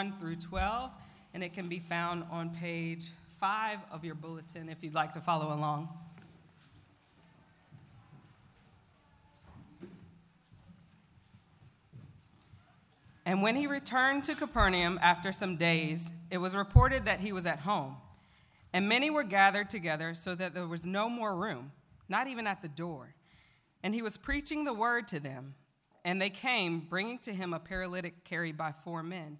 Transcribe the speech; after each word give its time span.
1 0.00 0.14
through 0.18 0.36
12, 0.36 0.90
and 1.34 1.44
it 1.44 1.52
can 1.52 1.68
be 1.68 1.78
found 1.78 2.24
on 2.30 2.48
page 2.48 3.12
5 3.38 3.80
of 3.92 4.02
your 4.02 4.14
bulletin 4.14 4.70
if 4.70 4.78
you'd 4.80 4.94
like 4.94 5.12
to 5.12 5.20
follow 5.20 5.52
along. 5.54 5.90
And 13.26 13.42
when 13.42 13.56
he 13.56 13.66
returned 13.66 14.24
to 14.24 14.34
Capernaum 14.34 14.98
after 15.02 15.32
some 15.32 15.56
days, 15.56 16.12
it 16.30 16.38
was 16.38 16.54
reported 16.54 17.04
that 17.04 17.20
he 17.20 17.32
was 17.32 17.44
at 17.44 17.58
home. 17.58 17.96
And 18.72 18.88
many 18.88 19.10
were 19.10 19.22
gathered 19.22 19.68
together 19.68 20.14
so 20.14 20.34
that 20.34 20.54
there 20.54 20.66
was 20.66 20.86
no 20.86 21.10
more 21.10 21.36
room, 21.36 21.72
not 22.08 22.26
even 22.26 22.46
at 22.46 22.62
the 22.62 22.68
door. 22.68 23.12
And 23.82 23.94
he 23.94 24.00
was 24.00 24.16
preaching 24.16 24.64
the 24.64 24.72
word 24.72 25.06
to 25.08 25.20
them. 25.20 25.56
And 26.06 26.22
they 26.22 26.30
came, 26.30 26.80
bringing 26.88 27.18
to 27.18 27.34
him 27.34 27.52
a 27.52 27.60
paralytic 27.60 28.24
carried 28.24 28.56
by 28.56 28.72
four 28.82 29.02
men. 29.02 29.36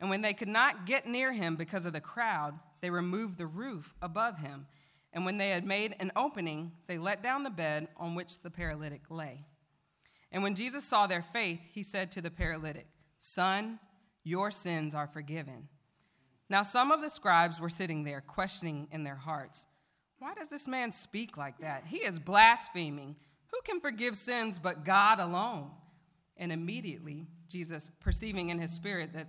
And 0.00 0.10
when 0.10 0.22
they 0.22 0.34
could 0.34 0.48
not 0.48 0.86
get 0.86 1.06
near 1.06 1.32
him 1.32 1.56
because 1.56 1.86
of 1.86 1.92
the 1.92 2.00
crowd, 2.00 2.58
they 2.80 2.90
removed 2.90 3.38
the 3.38 3.46
roof 3.46 3.94
above 4.02 4.38
him. 4.38 4.66
And 5.12 5.24
when 5.24 5.38
they 5.38 5.50
had 5.50 5.66
made 5.66 5.96
an 5.98 6.12
opening, 6.14 6.72
they 6.86 6.98
let 6.98 7.22
down 7.22 7.42
the 7.42 7.50
bed 7.50 7.88
on 7.96 8.14
which 8.14 8.42
the 8.42 8.50
paralytic 8.50 9.02
lay. 9.08 9.46
And 10.30 10.42
when 10.42 10.54
Jesus 10.54 10.84
saw 10.84 11.06
their 11.06 11.22
faith, 11.22 11.60
he 11.72 11.82
said 11.82 12.12
to 12.12 12.20
the 12.20 12.30
paralytic, 12.30 12.86
Son, 13.18 13.78
your 14.24 14.50
sins 14.50 14.94
are 14.94 15.06
forgiven. 15.06 15.68
Now, 16.48 16.62
some 16.62 16.92
of 16.92 17.00
the 17.00 17.08
scribes 17.08 17.58
were 17.58 17.70
sitting 17.70 18.04
there, 18.04 18.20
questioning 18.20 18.88
in 18.92 19.04
their 19.04 19.16
hearts, 19.16 19.66
Why 20.18 20.34
does 20.34 20.48
this 20.48 20.68
man 20.68 20.92
speak 20.92 21.36
like 21.36 21.58
that? 21.60 21.84
He 21.86 21.98
is 21.98 22.18
blaspheming. 22.18 23.16
Who 23.52 23.58
can 23.64 23.80
forgive 23.80 24.16
sins 24.16 24.58
but 24.58 24.84
God 24.84 25.18
alone? 25.18 25.70
And 26.36 26.52
immediately, 26.52 27.26
Jesus, 27.48 27.90
perceiving 28.00 28.50
in 28.50 28.58
his 28.58 28.72
spirit 28.72 29.14
that 29.14 29.28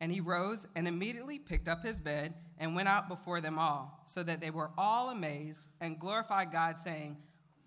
And 0.00 0.12
he 0.12 0.20
rose 0.20 0.66
and 0.74 0.86
immediately 0.86 1.38
picked 1.38 1.68
up 1.68 1.84
his 1.84 1.98
bed 1.98 2.34
and 2.58 2.74
went 2.74 2.88
out 2.88 3.08
before 3.08 3.40
them 3.40 3.58
all, 3.58 4.02
so 4.06 4.22
that 4.22 4.40
they 4.40 4.50
were 4.50 4.70
all 4.76 5.10
amazed 5.10 5.66
and 5.80 5.98
glorified 5.98 6.52
God, 6.52 6.78
saying, 6.78 7.16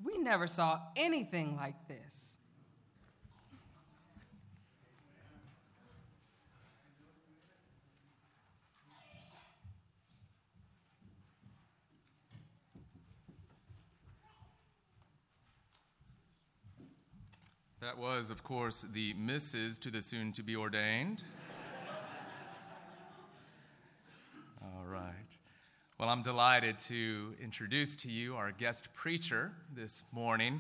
We 0.04 0.18
never 0.18 0.48
saw 0.48 0.80
anything 0.96 1.56
like 1.56 1.88
this. 1.88 2.40
That 17.82 17.98
was, 17.98 18.30
of 18.30 18.44
course, 18.44 18.86
the 18.92 19.14
Mrs. 19.14 19.80
to 19.80 19.90
the 19.90 20.02
soon 20.02 20.34
to 20.34 20.44
be 20.44 20.54
ordained. 20.56 21.24
All 24.62 24.86
right. 24.86 25.38
Well, 25.98 26.09
I'm 26.20 26.24
delighted 26.24 26.80
to 26.80 27.34
introduce 27.42 27.96
to 27.96 28.12
you 28.12 28.36
our 28.36 28.52
guest 28.52 28.94
preacher 28.94 29.54
this 29.74 30.04
morning, 30.12 30.60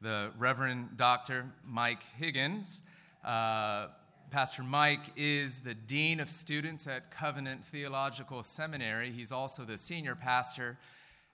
the 0.00 0.30
Reverend 0.38 0.96
Dr. 0.96 1.50
Mike 1.66 2.04
Higgins. 2.16 2.80
Uh, 3.24 3.88
Pastor 4.30 4.62
Mike 4.62 5.00
is 5.16 5.58
the 5.58 5.74
Dean 5.74 6.20
of 6.20 6.30
Students 6.30 6.86
at 6.86 7.10
Covenant 7.10 7.64
Theological 7.64 8.44
Seminary. 8.44 9.10
He's 9.10 9.32
also 9.32 9.64
the 9.64 9.76
senior 9.76 10.14
pastor 10.14 10.78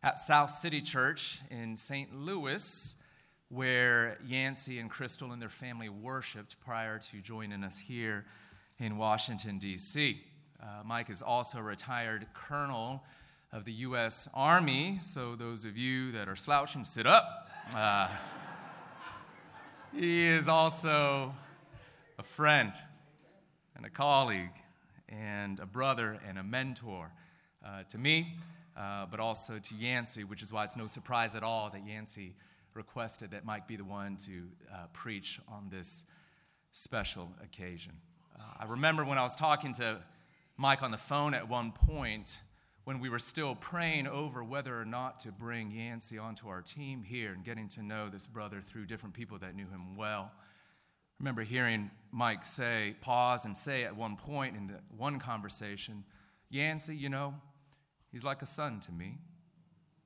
at 0.03 0.19
South 0.19 0.53
City 0.53 0.81
Church 0.81 1.41
in 1.51 1.77
St. 1.77 2.17
Louis 2.19 2.97
where 3.51 4.17
Yancey 4.27 4.79
and 4.79 4.89
Crystal 4.89 5.33
and 5.33 5.43
their 5.43 5.51
family 5.51 5.91
worshiped 5.91 6.59
prior 6.65 6.99
to 6.99 7.21
joining 7.21 7.63
us 7.63 7.77
here 7.77 8.25
in 8.79 8.97
Washington, 8.97 9.59
D.C. 9.59 10.23
Uh, 10.63 10.67
Mike 10.83 11.11
is 11.11 11.21
also 11.21 11.59
a 11.59 11.63
retired 11.63 12.27
colonel 12.33 13.03
of 13.57 13.65
the 13.65 13.73
U.S. 13.73 14.29
Army, 14.35 14.99
so 15.01 15.35
those 15.35 15.65
of 15.65 15.79
you 15.79 16.13
that 16.13 16.29
are 16.29 16.37
slouching, 16.37 16.85
sit 16.85 17.07
up. 17.07 17.49
Uh, 17.75 18.07
he 19.95 20.27
is 20.27 20.47
also 20.47 21.35
a 22.19 22.23
friend 22.23 22.75
and 23.75 23.87
a 23.87 23.89
colleague 23.89 24.53
and 25.09 25.59
a 25.59 25.65
brother 25.65 26.19
and 26.29 26.39
a 26.39 26.43
mentor 26.43 27.11
uh, 27.65 27.83
to 27.85 27.97
me, 27.97 28.37
uh, 28.77 29.07
but 29.11 29.21
also 29.21 29.59
to 29.59 29.75
Yancey, 29.75 30.23
which 30.23 30.43
is 30.43 30.53
why 30.53 30.65
it's 30.65 30.77
no 30.77 30.87
surprise 30.87 31.35
at 31.35 31.43
all 31.43 31.71
that 31.71 31.87
Yancey 31.87 32.35
requested 32.75 33.31
that 33.31 33.47
Mike 33.47 33.67
be 33.67 33.77
the 33.77 33.85
one 33.85 34.19
to 34.19 34.43
uh, 34.71 34.85
preach 34.93 35.41
on 35.49 35.71
this 35.71 36.05
special 36.73 37.33
occasion. 37.43 37.93
Uh, 38.39 38.43
I 38.61 38.65
remember 38.67 39.03
when 39.03 39.17
I 39.17 39.23
was 39.23 39.35
talking 39.35 39.73
to 39.75 39.97
Mike 40.59 40.83
on 40.83 40.91
the 40.91 40.99
phone 40.99 41.33
at 41.33 41.49
one 41.49 41.73
point 41.73 42.43
when 42.87 43.01
we 43.01 43.09
were 43.09 43.19
still 43.19 43.57
praying 43.57 44.07
over 44.07 44.45
whether 44.45 44.81
or 44.81 44.85
not 44.85 45.19
to 45.19 45.33
bring 45.33 45.73
Yancey 45.73 46.19
onto 46.19 46.47
our 46.47 46.63
team 46.63 47.03
here 47.03 47.33
and 47.33 47.45
getting 47.45 47.67
to 47.67 47.83
know 47.83 48.09
this 48.09 48.29
brother 48.29 48.63
through 48.65 48.87
different 48.87 49.13
people 49.13 49.37
that 49.39 49.57
knew 49.57 49.67
him 49.67 49.97
well. 49.97 50.31
I 50.33 51.19
remember 51.19 51.43
hearing 51.43 51.91
Mike 52.13 52.45
say, 52.45 52.95
pause 53.01 53.45
and 53.45 53.57
say 53.57 53.83
at 53.83 53.97
one 53.97 54.15
point 54.15 54.57
in 54.57 54.69
the 54.69 54.75
one 54.97 55.19
conversation, 55.19 56.05
Yancey, 56.49 56.95
you 56.95 57.09
know, 57.09 57.35
he's 58.13 58.23
like 58.23 58.41
a 58.41 58.47
son 58.47 58.79
to 58.83 58.93
me. 58.93 59.19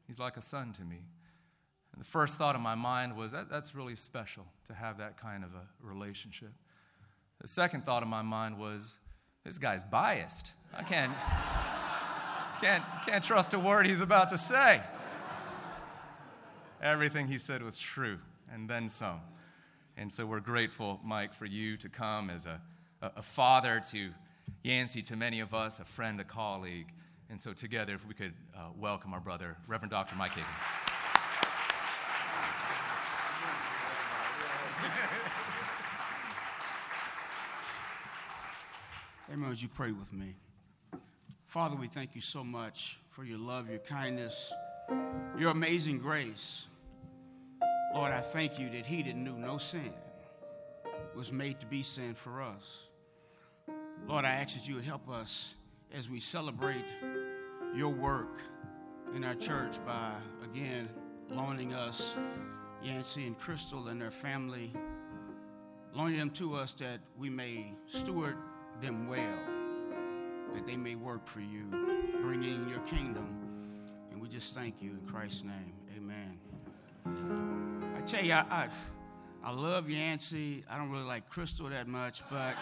He's 0.06 0.18
like 0.18 0.38
a 0.38 0.42
son 0.42 0.72
to 0.72 0.82
me. 0.82 1.02
And 1.92 2.00
the 2.00 2.08
first 2.08 2.38
thought 2.38 2.56
in 2.56 2.62
my 2.62 2.76
mind 2.76 3.14
was 3.14 3.32
that 3.32 3.50
that's 3.50 3.74
really 3.74 3.94
special 3.94 4.46
to 4.68 4.72
have 4.72 4.96
that 4.96 5.20
kind 5.20 5.44
of 5.44 5.50
a 5.50 5.66
relationship. 5.86 6.54
The 7.42 7.48
second 7.48 7.84
thought 7.84 8.02
in 8.02 8.08
my 8.08 8.22
mind 8.22 8.58
was 8.58 9.00
this 9.44 9.58
guy's 9.58 9.84
biased. 9.84 10.54
I 10.74 10.82
can't, 10.82 11.12
can't, 12.60 12.84
can't 13.06 13.24
trust 13.24 13.54
a 13.54 13.58
word 13.58 13.86
he's 13.86 14.00
about 14.02 14.28
to 14.30 14.38
say. 14.38 14.82
Everything 16.82 17.26
he 17.26 17.38
said 17.38 17.62
was 17.62 17.78
true, 17.78 18.18
and 18.52 18.68
then 18.68 18.88
some. 18.88 19.20
And 19.96 20.12
so 20.12 20.26
we're 20.26 20.40
grateful, 20.40 21.00
Mike, 21.04 21.34
for 21.34 21.46
you 21.46 21.76
to 21.78 21.88
come 21.88 22.30
as 22.30 22.46
a, 22.46 22.60
a, 23.02 23.22
father 23.22 23.82
to 23.90 24.10
Yancey, 24.62 25.02
to 25.02 25.16
many 25.16 25.40
of 25.40 25.52
us, 25.54 25.78
a 25.78 25.84
friend, 25.84 26.20
a 26.20 26.24
colleague. 26.24 26.86
And 27.28 27.40
so 27.40 27.52
together, 27.52 27.94
if 27.94 28.06
we 28.06 28.14
could 28.14 28.34
uh, 28.56 28.68
welcome 28.78 29.12
our 29.14 29.20
brother, 29.20 29.56
Reverend 29.66 29.90
Dr. 29.90 30.16
Mike 30.16 30.32
Higgins. 30.32 30.48
Amen. 39.32 39.48
Would 39.48 39.62
you 39.62 39.68
pray 39.68 39.92
with 39.92 40.12
me? 40.12 40.34
Father, 41.50 41.74
we 41.74 41.88
thank 41.88 42.14
you 42.14 42.20
so 42.20 42.44
much 42.44 43.00
for 43.08 43.24
your 43.24 43.38
love, 43.38 43.68
your 43.68 43.80
kindness, 43.80 44.52
your 45.36 45.50
amazing 45.50 45.98
grace. 45.98 46.68
Lord, 47.92 48.12
I 48.12 48.20
thank 48.20 48.60
you 48.60 48.70
that 48.70 48.86
he 48.86 49.02
that 49.02 49.16
knew 49.16 49.36
no 49.36 49.58
sin 49.58 49.92
was 51.16 51.32
made 51.32 51.58
to 51.58 51.66
be 51.66 51.82
sin 51.82 52.14
for 52.14 52.40
us. 52.40 52.84
Lord, 54.06 54.24
I 54.24 54.28
ask 54.28 54.54
that 54.54 54.68
you 54.68 54.76
would 54.76 54.84
help 54.84 55.10
us 55.10 55.56
as 55.92 56.08
we 56.08 56.20
celebrate 56.20 56.84
your 57.74 57.90
work 57.90 58.38
in 59.16 59.24
our 59.24 59.34
church 59.34 59.74
by, 59.84 60.12
again, 60.44 60.88
loaning 61.30 61.74
us 61.74 62.14
Yancey 62.80 63.26
and 63.26 63.36
Crystal 63.36 63.88
and 63.88 64.00
their 64.00 64.12
family, 64.12 64.72
loaning 65.94 66.16
them 66.16 66.30
to 66.30 66.54
us 66.54 66.74
that 66.74 67.00
we 67.18 67.28
may 67.28 67.72
steward 67.88 68.36
them 68.80 69.08
well, 69.08 69.59
that 70.54 70.66
they 70.66 70.76
may 70.76 70.94
work 70.94 71.26
for 71.26 71.40
you, 71.40 71.64
bringing 72.22 72.68
your 72.68 72.80
kingdom. 72.80 73.36
And 74.10 74.20
we 74.20 74.28
just 74.28 74.54
thank 74.54 74.82
you 74.82 74.90
in 74.90 75.00
Christ's 75.06 75.44
name. 75.44 75.74
Amen. 75.96 76.38
I 77.96 78.00
tell 78.02 78.24
you, 78.24 78.32
I, 78.32 78.44
I, 78.50 78.68
I 79.42 79.52
love 79.52 79.88
Yancey. 79.88 80.64
I 80.68 80.76
don't 80.76 80.90
really 80.90 81.04
like 81.04 81.28
Crystal 81.28 81.68
that 81.68 81.88
much, 81.88 82.22
but 82.30 82.54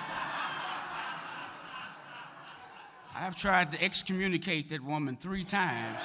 I've 3.15 3.37
tried 3.37 3.73
to 3.73 3.83
excommunicate 3.83 4.69
that 4.69 4.83
woman 4.83 5.17
three 5.17 5.45
times. 5.45 5.99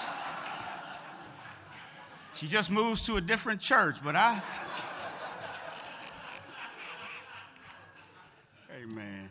She 2.36 2.48
just 2.48 2.72
moves 2.72 3.04
to 3.04 3.18
a 3.18 3.22
different 3.22 3.62
church, 3.62 3.98
but 4.04 4.16
I. 4.16 4.42
Amen. 8.76 9.30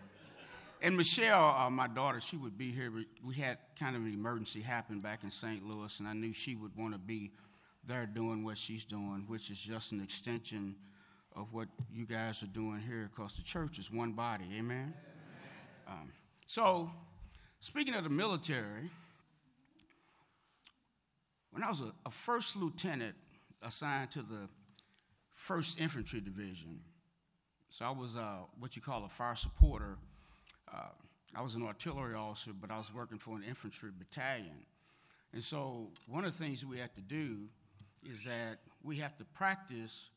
And 0.82 0.96
Michelle, 0.96 1.54
uh, 1.56 1.70
my 1.70 1.86
daughter, 1.86 2.20
she 2.20 2.36
would 2.36 2.58
be 2.58 2.72
here. 2.72 2.92
We 3.24 3.36
had 3.36 3.58
kind 3.78 3.94
of 3.94 4.02
an 4.02 4.12
emergency 4.12 4.60
happen 4.60 5.00
back 5.00 5.22
in 5.22 5.30
St. 5.30 5.64
Louis, 5.64 5.98
and 6.00 6.08
I 6.08 6.12
knew 6.12 6.32
she 6.32 6.56
would 6.56 6.76
want 6.76 6.92
to 6.92 6.98
be 6.98 7.30
there 7.86 8.04
doing 8.04 8.44
what 8.44 8.58
she's 8.58 8.84
doing, 8.84 9.24
which 9.28 9.48
is 9.48 9.58
just 9.60 9.92
an 9.92 10.02
extension 10.02 10.74
of 11.36 11.52
what 11.52 11.68
you 11.92 12.04
guys 12.04 12.42
are 12.42 12.48
doing 12.48 12.80
here, 12.80 13.08
because 13.14 13.34
the 13.34 13.42
church 13.42 13.78
is 13.78 13.92
one 13.92 14.12
body. 14.12 14.44
Amen? 14.58 14.92
Um, 15.86 16.10
so, 16.48 16.90
speaking 17.60 17.94
of 17.94 18.02
the 18.02 18.10
military, 18.10 18.90
when 21.52 21.62
I 21.62 21.68
was 21.68 21.80
a, 21.80 21.92
a 22.04 22.10
first 22.10 22.56
lieutenant 22.56 23.14
assigned 23.62 24.10
to 24.12 24.22
the 24.22 24.48
1st 25.48 25.80
Infantry 25.80 26.20
Division, 26.20 26.80
so 27.70 27.84
I 27.84 27.90
was 27.90 28.16
uh, 28.16 28.38
what 28.58 28.74
you 28.74 28.82
call 28.82 29.04
a 29.04 29.08
fire 29.08 29.36
supporter. 29.36 29.96
Uh, 30.72 30.88
I 31.34 31.42
was 31.42 31.54
an 31.54 31.62
artillery 31.62 32.14
officer, 32.14 32.52
but 32.58 32.70
I 32.70 32.78
was 32.78 32.92
working 32.92 33.18
for 33.18 33.36
an 33.36 33.42
infantry 33.42 33.90
battalion. 33.96 34.66
And 35.32 35.42
so 35.42 35.88
one 36.06 36.24
of 36.24 36.36
the 36.36 36.44
things 36.44 36.64
we 36.64 36.78
had 36.78 36.94
to 36.96 37.00
do 37.00 37.48
is 38.04 38.24
that 38.24 38.58
we 38.82 38.96
have 38.98 39.16
to 39.18 39.24
practice 39.24 40.10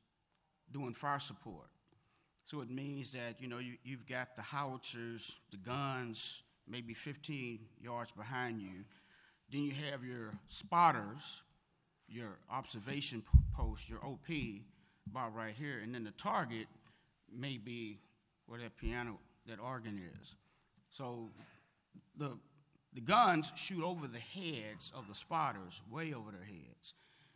doing 0.71 0.93
fire 0.93 1.19
support. 1.19 1.67
So 2.45 2.61
it 2.61 2.69
means 2.69 3.13
that, 3.13 3.39
you 3.39 3.47
know, 3.47 3.59
you, 3.59 3.75
you've 3.83 4.07
got 4.07 4.35
the 4.35 4.41
howitzers, 4.41 5.39
the 5.51 5.57
guns, 5.57 6.43
maybe 6.67 6.93
15 6.93 7.59
yards 7.81 8.11
behind 8.11 8.61
you. 8.61 8.83
Then 9.51 9.63
you 9.63 9.73
have 9.91 10.03
your 10.03 10.33
spotters, 10.47 11.43
your 12.07 12.37
observation 12.51 13.23
post, 13.55 13.89
your 13.89 14.03
OP, 14.05 14.27
about 15.09 15.33
right 15.33 15.55
here. 15.57 15.79
And 15.81 15.93
then 15.93 16.03
the 16.03 16.11
target 16.11 16.67
may 17.33 17.57
be 17.57 17.99
where 18.47 18.59
that 18.59 18.77
piano, 18.77 19.19
that 19.47 19.59
organ 19.59 19.99
is. 20.21 20.35
So 20.95 21.27
the, 22.17 22.37
the 22.93 23.01
guns 23.01 23.51
shoot 23.55 23.83
over 23.83 24.07
the 24.07 24.17
heads 24.17 24.93
of 24.95 25.09
the 25.09 25.15
spotters, 25.15 25.81
way 25.91 26.13
over 26.13 26.31
their 26.31 26.45
heads. 26.45 26.93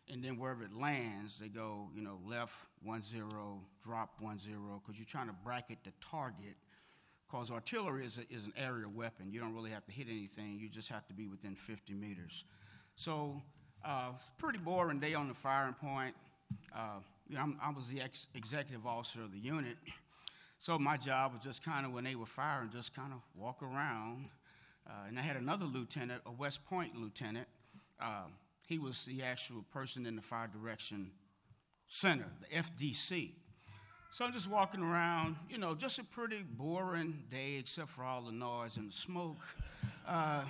And 0.09 0.23
then 0.23 0.37
wherever 0.37 0.63
it 0.63 0.73
lands, 0.73 1.39
they 1.39 1.49
go, 1.49 1.89
you 1.93 2.01
know, 2.01 2.19
left 2.25 2.55
one 2.81 3.03
zero, 3.03 3.59
drop 3.83 4.21
one 4.21 4.39
zero, 4.39 4.81
because 4.81 4.97
you're 4.97 5.05
trying 5.05 5.27
to 5.27 5.35
bracket 5.43 5.79
the 5.83 5.91
target. 5.99 6.55
Because 7.29 7.51
artillery 7.51 8.05
is, 8.05 8.17
a, 8.17 8.33
is 8.33 8.45
an 8.45 8.53
aerial 8.55 8.91
weapon. 8.91 9.29
You 9.29 9.41
don't 9.41 9.53
really 9.53 9.71
have 9.71 9.85
to 9.87 9.91
hit 9.91 10.07
anything, 10.09 10.57
you 10.57 10.69
just 10.69 10.87
have 10.87 11.05
to 11.09 11.13
be 11.13 11.27
within 11.27 11.55
50 11.55 11.93
meters. 11.93 12.45
So 12.95 13.41
uh, 13.83 14.11
it's 14.15 14.29
a 14.29 14.41
pretty 14.41 14.59
boring 14.59 14.99
day 14.99 15.15
on 15.15 15.27
the 15.27 15.33
firing 15.33 15.73
point. 15.73 16.15
Uh, 16.73 17.01
you 17.27 17.35
know, 17.35 17.53
i 17.61 17.69
was 17.71 17.89
the 17.89 17.99
ex- 17.99 18.29
executive 18.33 18.87
officer 18.87 19.21
of 19.21 19.33
the 19.33 19.37
unit. 19.37 19.75
So 20.59 20.77
my 20.77 20.97
job 20.97 21.33
was 21.33 21.41
just 21.41 21.63
kind 21.63 21.85
of 21.85 21.93
when 21.93 22.03
they 22.03 22.15
were 22.15 22.25
firing, 22.25 22.69
just 22.69 22.93
kind 22.93 23.13
of 23.13 23.19
walk 23.33 23.63
around. 23.63 24.29
Uh, 24.85 25.07
and 25.07 25.17
I 25.17 25.21
had 25.21 25.37
another 25.37 25.65
lieutenant, 25.65 26.21
a 26.25 26.31
West 26.31 26.65
Point 26.65 26.95
lieutenant. 26.95 27.47
Uh, 28.01 28.25
he 28.67 28.77
was 28.77 29.05
the 29.05 29.23
actual 29.23 29.63
person 29.73 30.05
in 30.05 30.15
the 30.15 30.21
fire 30.21 30.47
direction 30.47 31.11
center, 31.87 32.27
the 32.41 32.57
FDC. 32.57 33.31
So 34.11 34.25
I'm 34.25 34.33
just 34.33 34.49
walking 34.49 34.81
around, 34.81 35.37
you 35.49 35.57
know, 35.57 35.75
just 35.75 35.97
a 35.97 36.03
pretty 36.03 36.43
boring 36.43 37.23
day 37.31 37.55
except 37.59 37.89
for 37.89 38.03
all 38.03 38.21
the 38.21 38.31
noise 38.31 38.75
and 38.75 38.89
the 38.89 38.95
smoke. 38.95 39.37
Uh, 40.07 40.43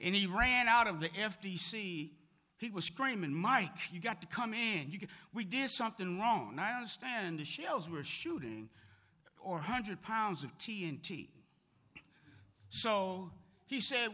and 0.00 0.14
he 0.14 0.26
ran 0.26 0.68
out 0.68 0.86
of 0.86 1.00
the 1.00 1.08
FDC 1.08 2.10
he 2.62 2.70
was 2.70 2.84
screaming, 2.84 3.34
Mike, 3.34 3.90
you 3.90 4.00
got 4.00 4.20
to 4.20 4.26
come 4.28 4.54
in. 4.54 4.96
we 5.34 5.42
did 5.42 5.68
something 5.68 6.20
wrong. 6.20 6.54
Now, 6.54 6.62
I 6.62 6.76
understand 6.76 7.40
the 7.40 7.44
shells 7.44 7.88
we 7.88 7.96
were 7.96 8.04
shooting 8.04 8.68
or 9.44 9.54
100 9.54 10.02
pounds 10.02 10.42
of 10.42 10.56
TNT. 10.58 11.28
So 12.70 13.30
he 13.66 13.80
said, 13.80 14.08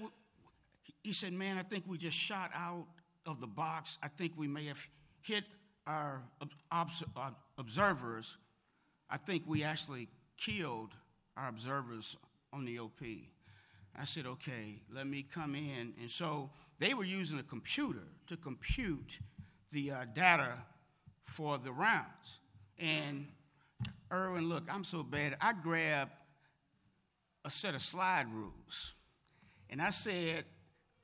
he 1.03 1.13
said, 1.13 1.33
man, 1.33 1.59
I 1.59 1.63
think 1.63 1.85
we 1.87 1.97
just 1.99 2.17
shot 2.17 2.51
out 2.55 2.87
of 3.27 3.41
the 3.41 3.47
box. 3.47 3.99
I 4.03 4.09
think 4.09 4.33
we 4.37 4.49
may 4.49 4.67
have 4.67 4.85
hit 5.23 5.45
our 5.87 6.23
uh, 6.71 7.31
observers. 7.57 8.37
I 9.09 9.17
think 9.17 9.45
we 9.47 9.63
actually 9.63 10.09
killed 10.37 10.95
our 11.37 11.49
observers 11.49 12.17
on 12.53 12.65
the 12.65 12.79
OP. 12.79 13.03
I 13.99 14.05
said, 14.05 14.27
okay, 14.27 14.81
let 14.95 15.07
me 15.07 15.23
come 15.23 15.55
in. 15.55 15.95
And 16.01 16.11
so 16.11 16.51
they 16.79 16.95
were 16.95 17.05
using 17.05 17.39
a 17.39 17.43
computer 17.43 18.05
to 18.29 18.37
compute 18.37 19.19
the 19.73 19.91
uh, 19.91 20.05
data 20.15 20.53
for 21.25 21.59
the 21.59 21.73
rounds. 21.73 22.39
And 22.79 23.27
Erwin, 24.13 24.49
look, 24.49 24.65
I'm 24.73 24.85
so 24.85 25.03
bad. 25.03 25.37
I 25.41 25.53
grabbed 25.53 26.13
a 27.45 27.51
set 27.51 27.75
of 27.75 27.83
slide 27.83 28.27
rules 28.33 28.95
and 29.71 29.83
I 29.83 29.91
said, 29.91 30.45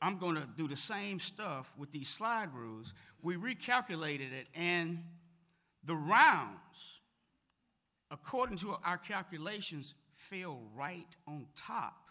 I'm 0.00 0.18
going 0.18 0.36
to 0.36 0.46
do 0.56 0.68
the 0.68 0.76
same 0.76 1.18
stuff 1.18 1.72
with 1.78 1.90
these 1.92 2.08
slide 2.08 2.48
rules. 2.54 2.92
We 3.22 3.36
recalculated 3.36 4.32
it, 4.32 4.48
and 4.54 5.02
the 5.82 5.94
rounds, 5.94 7.00
according 8.10 8.58
to 8.58 8.76
our 8.84 8.98
calculations, 8.98 9.94
fell 10.14 10.60
right 10.76 11.06
on 11.26 11.46
top 11.56 12.10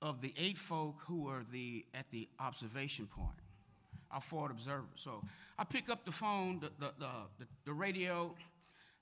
of 0.00 0.20
the 0.20 0.32
eight 0.36 0.58
folk 0.58 1.00
who 1.06 1.24
were 1.24 1.44
the, 1.50 1.84
at 1.92 2.10
the 2.10 2.28
observation 2.38 3.06
point, 3.06 3.38
our 4.12 4.20
forward 4.20 4.52
observers. 4.52 4.86
So 4.96 5.24
I 5.58 5.64
pick 5.64 5.88
up 5.90 6.04
the 6.04 6.12
phone, 6.12 6.60
the, 6.60 6.70
the, 6.78 6.92
the, 6.98 7.46
the 7.64 7.72
radio, 7.72 8.34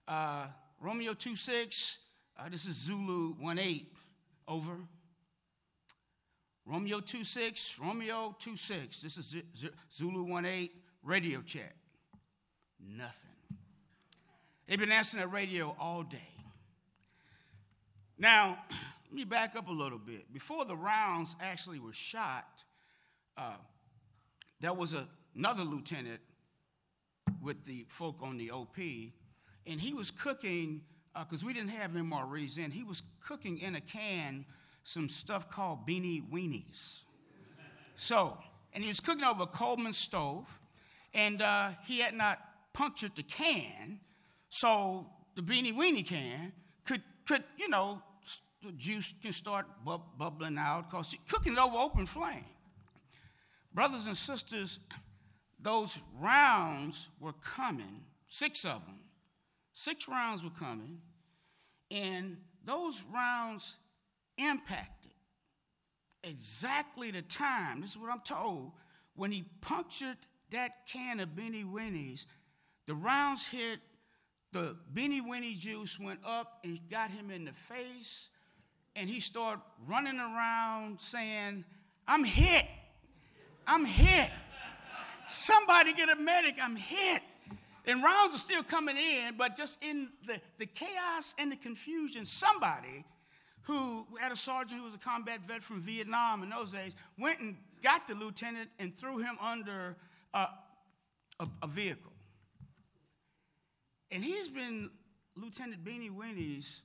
uh, 0.08 0.46
Romeo 0.84 1.14
26, 1.14 1.96
uh, 2.38 2.48
this 2.50 2.66
is 2.66 2.76
Zulu 2.76 3.36
1 3.40 3.58
8, 3.58 3.90
over. 4.46 4.76
Romeo 6.66 7.00
2 7.00 7.24
6, 7.24 7.78
Romeo 7.82 8.36
2 8.38 8.54
6, 8.54 9.00
this 9.00 9.16
is 9.16 9.34
Zulu 9.90 10.24
1 10.24 10.44
8, 10.44 10.72
radio 11.02 11.40
check. 11.40 11.74
Nothing. 12.86 13.30
They've 14.66 14.78
been 14.78 14.92
answering 14.92 15.22
that 15.22 15.28
radio 15.28 15.74
all 15.80 16.02
day. 16.02 16.28
Now, 18.18 18.58
let 18.70 19.14
me 19.14 19.24
back 19.24 19.56
up 19.56 19.68
a 19.68 19.72
little 19.72 19.98
bit. 19.98 20.30
Before 20.34 20.66
the 20.66 20.76
rounds 20.76 21.34
actually 21.40 21.78
were 21.78 21.94
shot, 21.94 22.62
uh, 23.38 23.56
there 24.60 24.74
was 24.74 24.92
a, 24.92 25.08
another 25.34 25.62
lieutenant 25.62 26.20
with 27.42 27.64
the 27.64 27.86
folk 27.88 28.18
on 28.20 28.36
the 28.36 28.50
OP, 28.50 28.76
and 29.66 29.80
he 29.80 29.94
was 29.94 30.10
cooking, 30.10 30.82
because 31.18 31.42
uh, 31.42 31.46
we 31.46 31.52
didn't 31.52 31.70
have 31.70 31.92
MREs 31.92 32.58
in, 32.58 32.70
he 32.70 32.82
was 32.82 33.02
cooking 33.20 33.58
in 33.58 33.74
a 33.74 33.80
can 33.80 34.44
some 34.82 35.08
stuff 35.08 35.50
called 35.50 35.86
beanie 35.86 36.22
weenies. 36.30 37.00
So, 37.96 38.36
and 38.72 38.82
he 38.82 38.88
was 38.88 39.00
cooking 39.00 39.24
over 39.24 39.44
a 39.44 39.46
Coleman 39.46 39.92
stove, 39.92 40.60
and 41.14 41.40
uh, 41.40 41.70
he 41.86 42.00
had 42.00 42.14
not 42.14 42.40
punctured 42.72 43.12
the 43.16 43.22
can, 43.22 44.00
so 44.48 45.06
the 45.36 45.42
beanie 45.42 45.74
weenie 45.74 46.06
can 46.06 46.52
could, 46.84 47.02
could 47.26 47.44
you 47.56 47.68
know, 47.68 48.02
the 48.62 48.72
juice 48.72 49.14
can 49.22 49.32
start 49.32 49.66
bub- 49.84 50.18
bubbling 50.18 50.58
out 50.58 50.90
because 50.90 51.12
you're 51.12 51.20
cooking 51.28 51.52
it 51.52 51.58
over 51.58 51.76
open 51.76 52.06
flame. 52.06 52.44
Brothers 53.72 54.06
and 54.06 54.16
sisters, 54.16 54.78
those 55.60 55.98
rounds 56.20 57.08
were 57.20 57.32
coming, 57.32 58.02
six 58.28 58.64
of 58.64 58.84
them. 58.86 59.00
Six 59.74 60.08
rounds 60.08 60.42
were 60.42 60.50
coming, 60.50 61.00
and 61.90 62.38
those 62.64 63.02
rounds 63.12 63.76
impacted 64.38 65.12
exactly 66.22 67.10
the 67.10 67.22
time. 67.22 67.80
This 67.80 67.90
is 67.90 67.98
what 67.98 68.10
I'm 68.10 68.20
told. 68.20 68.72
When 69.14 69.30
he 69.30 69.44
punctured 69.60 70.16
that 70.50 70.86
can 70.86 71.20
of 71.20 71.30
beanie 71.30 71.70
weenies, 71.70 72.26
the 72.86 72.94
rounds 72.94 73.46
hit, 73.46 73.80
the 74.52 74.76
beanie 74.92 75.20
weenie 75.20 75.58
juice 75.58 75.98
went 76.00 76.20
up 76.24 76.60
and 76.64 76.78
got 76.90 77.10
him 77.10 77.30
in 77.30 77.44
the 77.44 77.52
face 77.52 78.30
and 78.96 79.08
he 79.08 79.20
started 79.20 79.62
running 79.86 80.18
around 80.18 81.00
saying, 81.00 81.64
I'm 82.06 82.24
hit. 82.24 82.66
I'm 83.66 83.84
hit. 83.84 84.30
Somebody 85.26 85.94
get 85.94 86.08
a 86.10 86.16
medic. 86.16 86.56
I'm 86.62 86.76
hit. 86.76 87.22
And 87.86 88.02
rounds 88.02 88.34
are 88.34 88.38
still 88.38 88.62
coming 88.62 88.96
in, 88.96 89.36
but 89.36 89.56
just 89.56 89.82
in 89.84 90.08
the, 90.26 90.40
the 90.58 90.66
chaos 90.66 91.34
and 91.38 91.52
the 91.52 91.56
confusion, 91.56 92.24
somebody 92.24 93.04
who 93.62 94.06
had 94.20 94.32
a 94.32 94.36
sergeant 94.36 94.80
who 94.80 94.84
was 94.84 94.94
a 94.94 94.98
combat 94.98 95.40
vet 95.46 95.62
from 95.62 95.82
Vietnam 95.82 96.42
in 96.42 96.50
those 96.50 96.72
days 96.72 96.94
went 97.18 97.40
and 97.40 97.56
got 97.82 98.06
the 98.06 98.14
lieutenant 98.14 98.70
and 98.78 98.94
threw 98.94 99.18
him 99.18 99.36
under 99.40 99.96
a, 100.32 100.48
a, 101.40 101.48
a 101.62 101.66
vehicle. 101.66 102.12
And 104.10 104.24
he's 104.24 104.48
been 104.48 104.90
Lieutenant 105.36 105.84
Beanie 105.84 106.14
Weenie's 106.14 106.82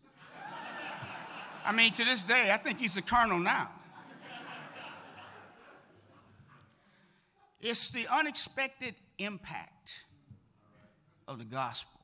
I 1.66 1.72
mean, 1.72 1.92
to 1.94 2.06
this 2.06 2.24
day, 2.24 2.52
I 2.52 2.58
think 2.58 2.80
he's 2.80 2.98
a 2.98 3.02
colonel 3.02 3.40
now. 3.40 3.70
It's 7.60 7.90
the 7.90 8.08
unexpected 8.08 8.96
impact 9.18 10.06
of 11.30 11.38
the 11.38 11.46
gospel. 11.46 12.00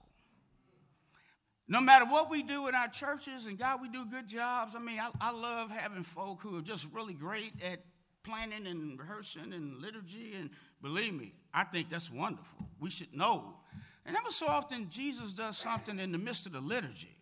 no 1.67 1.81
matter 1.81 2.05
what 2.05 2.29
we 2.29 2.43
do 2.43 2.67
in 2.67 2.75
our 2.75 2.87
churches, 2.87 3.47
and 3.47 3.57
God, 3.57 3.81
we 3.81 3.89
do 3.89 4.05
good 4.05 4.27
jobs. 4.27 4.75
I 4.75 4.79
mean, 4.79 4.99
I, 4.99 5.09
I 5.19 5.31
love 5.31 5.71
having 5.71 6.03
folk 6.03 6.41
who 6.41 6.59
are 6.59 6.61
just 6.61 6.85
really 6.93 7.15
great 7.15 7.53
at 7.63 7.79
planning 8.23 8.67
and 8.67 8.99
rehearsing 8.99 9.51
and 9.51 9.81
liturgy. 9.81 10.33
And 10.39 10.51
believe 10.81 11.13
me, 11.13 11.33
I 11.53 11.63
think 11.63 11.89
that's 11.89 12.11
wonderful. 12.11 12.67
We 12.79 12.91
should 12.91 13.15
know. 13.15 13.55
And 14.05 14.15
ever 14.15 14.31
so 14.31 14.45
often, 14.45 14.89
Jesus 14.89 15.33
does 15.33 15.57
something 15.57 15.99
in 15.99 16.11
the 16.11 16.19
midst 16.19 16.45
of 16.45 16.51
the 16.51 16.61
liturgy, 16.61 17.17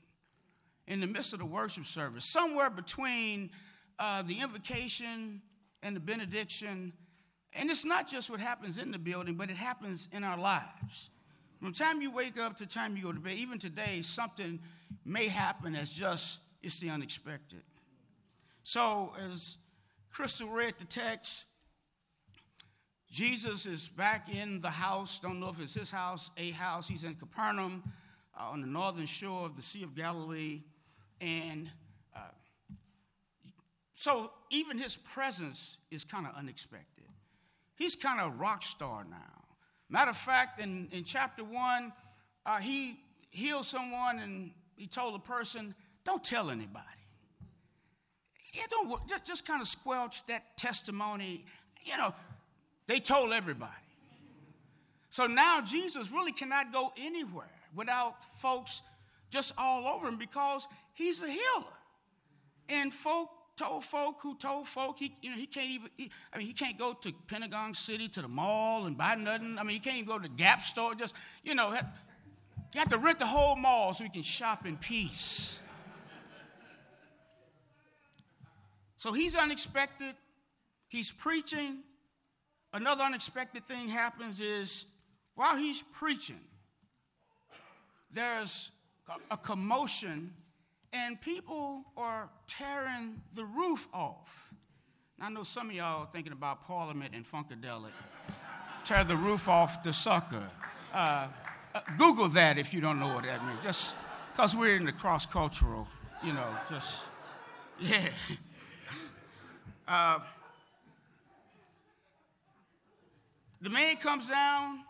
in 0.87 0.99
the 0.99 1.07
midst 1.07 1.31
of 1.31 1.39
the 1.39 1.45
worship 1.45 1.85
service, 1.85 2.25
somewhere 2.25 2.69
between 2.69 3.49
uh, 3.97 4.23
the 4.23 4.41
invocation 4.41 5.41
and 5.81 5.95
the 5.95 6.01
benediction. 6.01 6.91
And 7.53 7.69
it's 7.69 7.85
not 7.85 8.09
just 8.09 8.29
what 8.29 8.41
happens 8.41 8.77
in 8.77 8.91
the 8.91 8.99
building, 8.99 9.35
but 9.35 9.49
it 9.49 9.55
happens 9.55 10.09
in 10.11 10.25
our 10.25 10.37
lives. 10.37 11.09
From 11.63 11.71
the 11.71 11.79
time 11.79 12.01
you 12.01 12.11
wake 12.11 12.37
up 12.37 12.57
to 12.57 12.65
the 12.65 12.69
time 12.69 12.97
you 12.97 13.03
go 13.03 13.13
to 13.13 13.19
bed, 13.21 13.37
even 13.37 13.57
today, 13.57 14.01
something 14.01 14.59
may 15.05 15.29
happen 15.29 15.71
that's 15.71 15.93
just, 15.93 16.41
it's 16.61 16.77
the 16.81 16.89
unexpected. 16.89 17.61
So, 18.63 19.13
as 19.31 19.55
Crystal 20.11 20.49
read 20.49 20.73
the 20.77 20.83
text, 20.83 21.45
Jesus 23.09 23.65
is 23.65 23.87
back 23.87 24.27
in 24.27 24.59
the 24.59 24.71
house. 24.71 25.21
Don't 25.21 25.39
know 25.39 25.47
if 25.47 25.61
it's 25.61 25.73
his 25.73 25.89
house, 25.89 26.31
a 26.35 26.51
house. 26.51 26.89
He's 26.89 27.05
in 27.05 27.15
Capernaum 27.15 27.81
uh, 28.37 28.49
on 28.49 28.59
the 28.59 28.67
northern 28.67 29.05
shore 29.05 29.45
of 29.45 29.55
the 29.55 29.61
Sea 29.61 29.83
of 29.83 29.95
Galilee. 29.95 30.63
And 31.21 31.69
uh, 32.13 32.19
so, 33.93 34.33
even 34.49 34.77
his 34.77 34.97
presence 34.97 35.77
is 35.91 36.03
kind 36.03 36.27
of 36.27 36.35
unexpected. 36.35 37.05
He's 37.77 37.95
kind 37.95 38.19
of 38.19 38.33
a 38.33 38.35
rock 38.35 38.63
star 38.63 39.05
now. 39.09 39.42
Matter 39.93 40.09
of 40.09 40.17
fact, 40.17 40.59
in, 40.59 40.87
in 40.91 41.03
chapter 41.03 41.43
one, 41.43 41.93
uh, 42.47 42.57
he 42.57 42.99
healed 43.29 43.67
someone 43.67 44.17
and 44.17 44.49
he 44.75 44.87
told 44.87 45.13
the 45.13 45.19
person, 45.19 45.75
Don't 46.03 46.23
tell 46.23 46.49
anybody. 46.49 46.87
Yeah, 48.53 48.63
don't 48.71 49.07
just, 49.07 49.23
just 49.23 49.45
kind 49.45 49.61
of 49.61 49.67
squelch 49.67 50.25
that 50.25 50.57
testimony. 50.57 51.45
You 51.85 51.95
know, 51.97 52.15
they 52.87 52.99
told 52.99 53.33
everybody. 53.33 53.71
So 55.11 55.27
now 55.27 55.61
Jesus 55.61 56.09
really 56.09 56.31
cannot 56.31 56.73
go 56.73 56.91
anywhere 56.97 57.51
without 57.75 58.15
folks 58.39 58.81
just 59.29 59.53
all 59.59 59.87
over 59.87 60.07
him 60.07 60.17
because 60.17 60.67
he's 60.95 61.21
a 61.21 61.27
healer. 61.27 61.73
And 62.67 62.91
folk 62.91 63.29
told 63.55 63.83
folk 63.83 64.17
who 64.21 64.35
told 64.37 64.67
folk 64.67 64.97
he, 64.99 65.13
you 65.21 65.29
know, 65.29 65.37
he 65.37 65.45
can't 65.45 65.69
even, 65.69 65.89
he, 65.97 66.09
I 66.33 66.37
mean, 66.37 66.47
he 66.47 66.53
can't 66.53 66.77
go 66.77 66.93
to 66.93 67.13
Pentagon 67.27 67.73
City 67.73 68.07
to 68.09 68.21
the 68.21 68.27
mall 68.27 68.85
and 68.85 68.97
buy 68.97 69.15
nothing. 69.15 69.57
I 69.59 69.63
mean, 69.63 69.73
he 69.73 69.79
can't 69.79 69.97
even 69.97 70.07
go 70.07 70.17
to 70.17 70.23
the 70.23 70.35
Gap 70.35 70.63
store. 70.63 70.95
Just, 70.95 71.15
you 71.43 71.55
know, 71.55 71.71
you 71.71 72.79
have 72.79 72.89
to 72.89 72.97
rent 72.97 73.19
the 73.19 73.27
whole 73.27 73.55
mall 73.55 73.93
so 73.93 74.03
he 74.03 74.09
can 74.09 74.23
shop 74.23 74.65
in 74.65 74.77
peace. 74.77 75.59
So 78.97 79.11
he's 79.11 79.35
unexpected. 79.35 80.15
He's 80.87 81.11
preaching. 81.11 81.79
Another 82.73 83.03
unexpected 83.03 83.67
thing 83.67 83.89
happens 83.89 84.39
is 84.39 84.85
while 85.35 85.57
he's 85.57 85.83
preaching, 85.91 86.39
there's 88.11 88.71
a 89.29 89.37
commotion 89.37 90.33
and 90.93 91.19
people 91.19 91.83
are 91.97 92.29
tearing 92.47 93.21
the 93.33 93.43
roof 93.43 93.87
off. 93.91 94.53
Now, 95.19 95.25
I 95.25 95.29
know 95.29 95.43
some 95.43 95.69
of 95.69 95.75
y'all 95.75 96.01
are 96.03 96.07
thinking 96.11 96.31
about 96.31 96.65
Parliament 96.65 97.15
and 97.15 97.25
Funkadelic. 97.25 97.91
Tear 98.85 99.03
the 99.03 99.17
roof 99.17 99.49
off 99.49 99.81
the 99.81 99.91
sucker. 99.91 100.49
Uh, 100.93 101.27
uh, 101.73 101.81
Google 101.97 102.29
that 102.29 102.59
if 102.59 102.73
you 102.73 102.81
don't 102.81 102.99
know 102.99 103.07
what 103.07 103.23
that 103.23 103.43
means. 103.45 103.63
Just 103.63 103.95
because 104.31 104.55
we're 104.55 104.75
in 104.75 104.85
the 104.85 104.91
cross 104.91 105.25
cultural, 105.25 105.87
you 106.23 106.33
know, 106.33 106.47
just, 106.69 107.05
yeah. 107.79 108.09
Uh, 109.87 110.19
the 113.61 113.69
man 113.69 113.95
comes 113.95 114.29
down, 114.29 114.81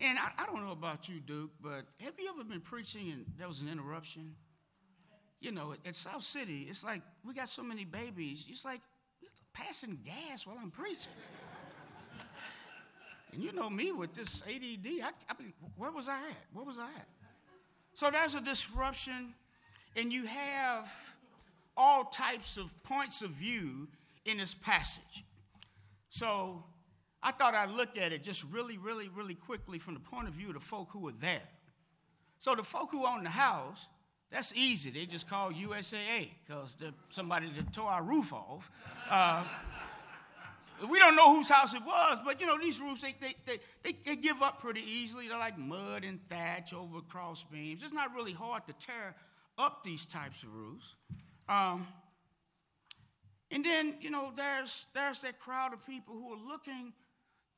and 0.00 0.18
I, 0.18 0.30
I 0.38 0.46
don't 0.46 0.64
know 0.64 0.72
about 0.72 1.08
you, 1.08 1.20
Duke, 1.20 1.50
but 1.60 1.84
have 2.00 2.14
you 2.18 2.30
ever 2.34 2.44
been 2.44 2.60
preaching 2.60 3.10
and 3.10 3.26
there 3.36 3.48
was 3.48 3.60
an 3.60 3.68
interruption? 3.68 4.34
You 5.42 5.50
know, 5.50 5.74
at 5.84 5.96
South 5.96 6.22
City, 6.22 6.66
it's 6.70 6.84
like 6.84 7.02
we 7.24 7.34
got 7.34 7.48
so 7.48 7.62
many 7.62 7.84
babies. 7.84 8.46
It's 8.48 8.64
like 8.64 8.80
passing 9.52 9.98
gas 10.04 10.46
while 10.46 10.56
I'm 10.60 10.70
preaching. 10.70 11.12
and 13.32 13.42
you 13.42 13.52
know 13.52 13.68
me 13.68 13.90
with 13.90 14.14
this 14.14 14.42
ADD. 14.46 14.86
I, 15.02 15.10
I 15.28 15.42
mean, 15.42 15.52
where 15.76 15.90
was 15.90 16.08
I 16.08 16.16
at? 16.16 16.36
Where 16.52 16.64
was 16.64 16.78
I 16.78 16.84
at? 16.84 17.08
So 17.94 18.10
there's 18.10 18.34
a 18.36 18.40
disruption, 18.40 19.34
and 19.96 20.12
you 20.12 20.26
have 20.26 20.90
all 21.76 22.04
types 22.04 22.56
of 22.56 22.80
points 22.84 23.20
of 23.20 23.30
view 23.30 23.88
in 24.24 24.38
this 24.38 24.54
passage. 24.54 25.24
So 26.08 26.62
I 27.22 27.32
thought 27.32 27.54
I'd 27.54 27.72
look 27.72 27.98
at 27.98 28.12
it 28.12 28.22
just 28.22 28.44
really, 28.44 28.78
really, 28.78 29.08
really 29.08 29.34
quickly 29.34 29.78
from 29.78 29.94
the 29.94 30.00
point 30.00 30.28
of 30.28 30.34
view 30.34 30.48
of 30.48 30.54
the 30.54 30.60
folk 30.60 30.88
who 30.92 31.00
were 31.00 31.12
there. 31.12 31.42
So 32.38 32.54
the 32.54 32.62
folk 32.62 32.90
who 32.90 33.06
own 33.06 33.24
the 33.24 33.30
house, 33.30 33.88
that's 34.32 34.52
easy. 34.56 34.90
They 34.90 35.04
just 35.04 35.28
call 35.28 35.52
USAA 35.52 36.30
because 36.46 36.74
somebody 37.10 37.52
that 37.54 37.72
tore 37.72 37.90
our 37.90 38.02
roof 38.02 38.32
off. 38.32 38.70
Uh, 39.10 39.44
we 40.90 40.98
don't 40.98 41.14
know 41.14 41.36
whose 41.36 41.50
house 41.50 41.74
it 41.74 41.82
was, 41.84 42.18
but 42.24 42.40
you 42.40 42.46
know, 42.46 42.58
these 42.58 42.80
roofs, 42.80 43.02
they, 43.02 43.14
they, 43.20 43.34
they, 43.44 43.58
they, 43.82 43.96
they 44.06 44.16
give 44.16 44.40
up 44.40 44.60
pretty 44.60 44.80
easily. 44.80 45.28
They're 45.28 45.38
like 45.38 45.58
mud 45.58 46.02
and 46.02 46.18
thatch 46.30 46.72
over 46.72 47.02
cross 47.02 47.44
beams. 47.44 47.82
It's 47.82 47.92
not 47.92 48.14
really 48.14 48.32
hard 48.32 48.66
to 48.66 48.72
tear 48.72 49.14
up 49.58 49.84
these 49.84 50.06
types 50.06 50.42
of 50.42 50.52
roofs. 50.52 50.94
Um, 51.48 51.86
and 53.50 53.62
then, 53.62 53.96
you 54.00 54.10
know, 54.10 54.32
there's, 54.34 54.86
there's 54.94 55.20
that 55.20 55.38
crowd 55.38 55.74
of 55.74 55.86
people 55.86 56.14
who 56.14 56.32
are 56.32 56.48
looking 56.48 56.94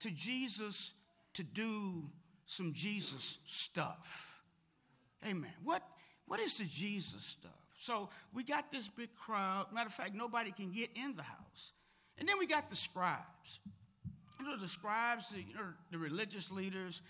to 0.00 0.10
Jesus 0.10 0.90
to 1.34 1.44
do 1.44 2.10
some 2.46 2.72
Jesus 2.74 3.38
stuff. 3.46 4.42
Amen. 5.24 5.52
What, 5.62 5.82
what 6.26 6.40
is 6.40 6.58
the 6.58 6.64
Jesus 6.64 7.24
stuff? 7.24 7.52
So 7.80 8.08
we 8.32 8.44
got 8.44 8.72
this 8.72 8.88
big 8.88 9.14
crowd. 9.14 9.66
Matter 9.72 9.88
of 9.88 9.94
fact, 9.94 10.14
nobody 10.14 10.52
can 10.52 10.72
get 10.72 10.90
in 10.94 11.16
the 11.16 11.22
house. 11.22 11.72
And 12.18 12.28
then 12.28 12.38
we 12.38 12.46
got 12.46 12.70
the 12.70 12.76
scribes. 12.76 13.60
You 14.38 14.46
know, 14.46 14.56
the 14.56 14.68
scribes, 14.68 15.34
you 15.36 15.54
know, 15.54 15.66
the 15.90 15.98
religious 15.98 16.50
leaders. 16.50 17.02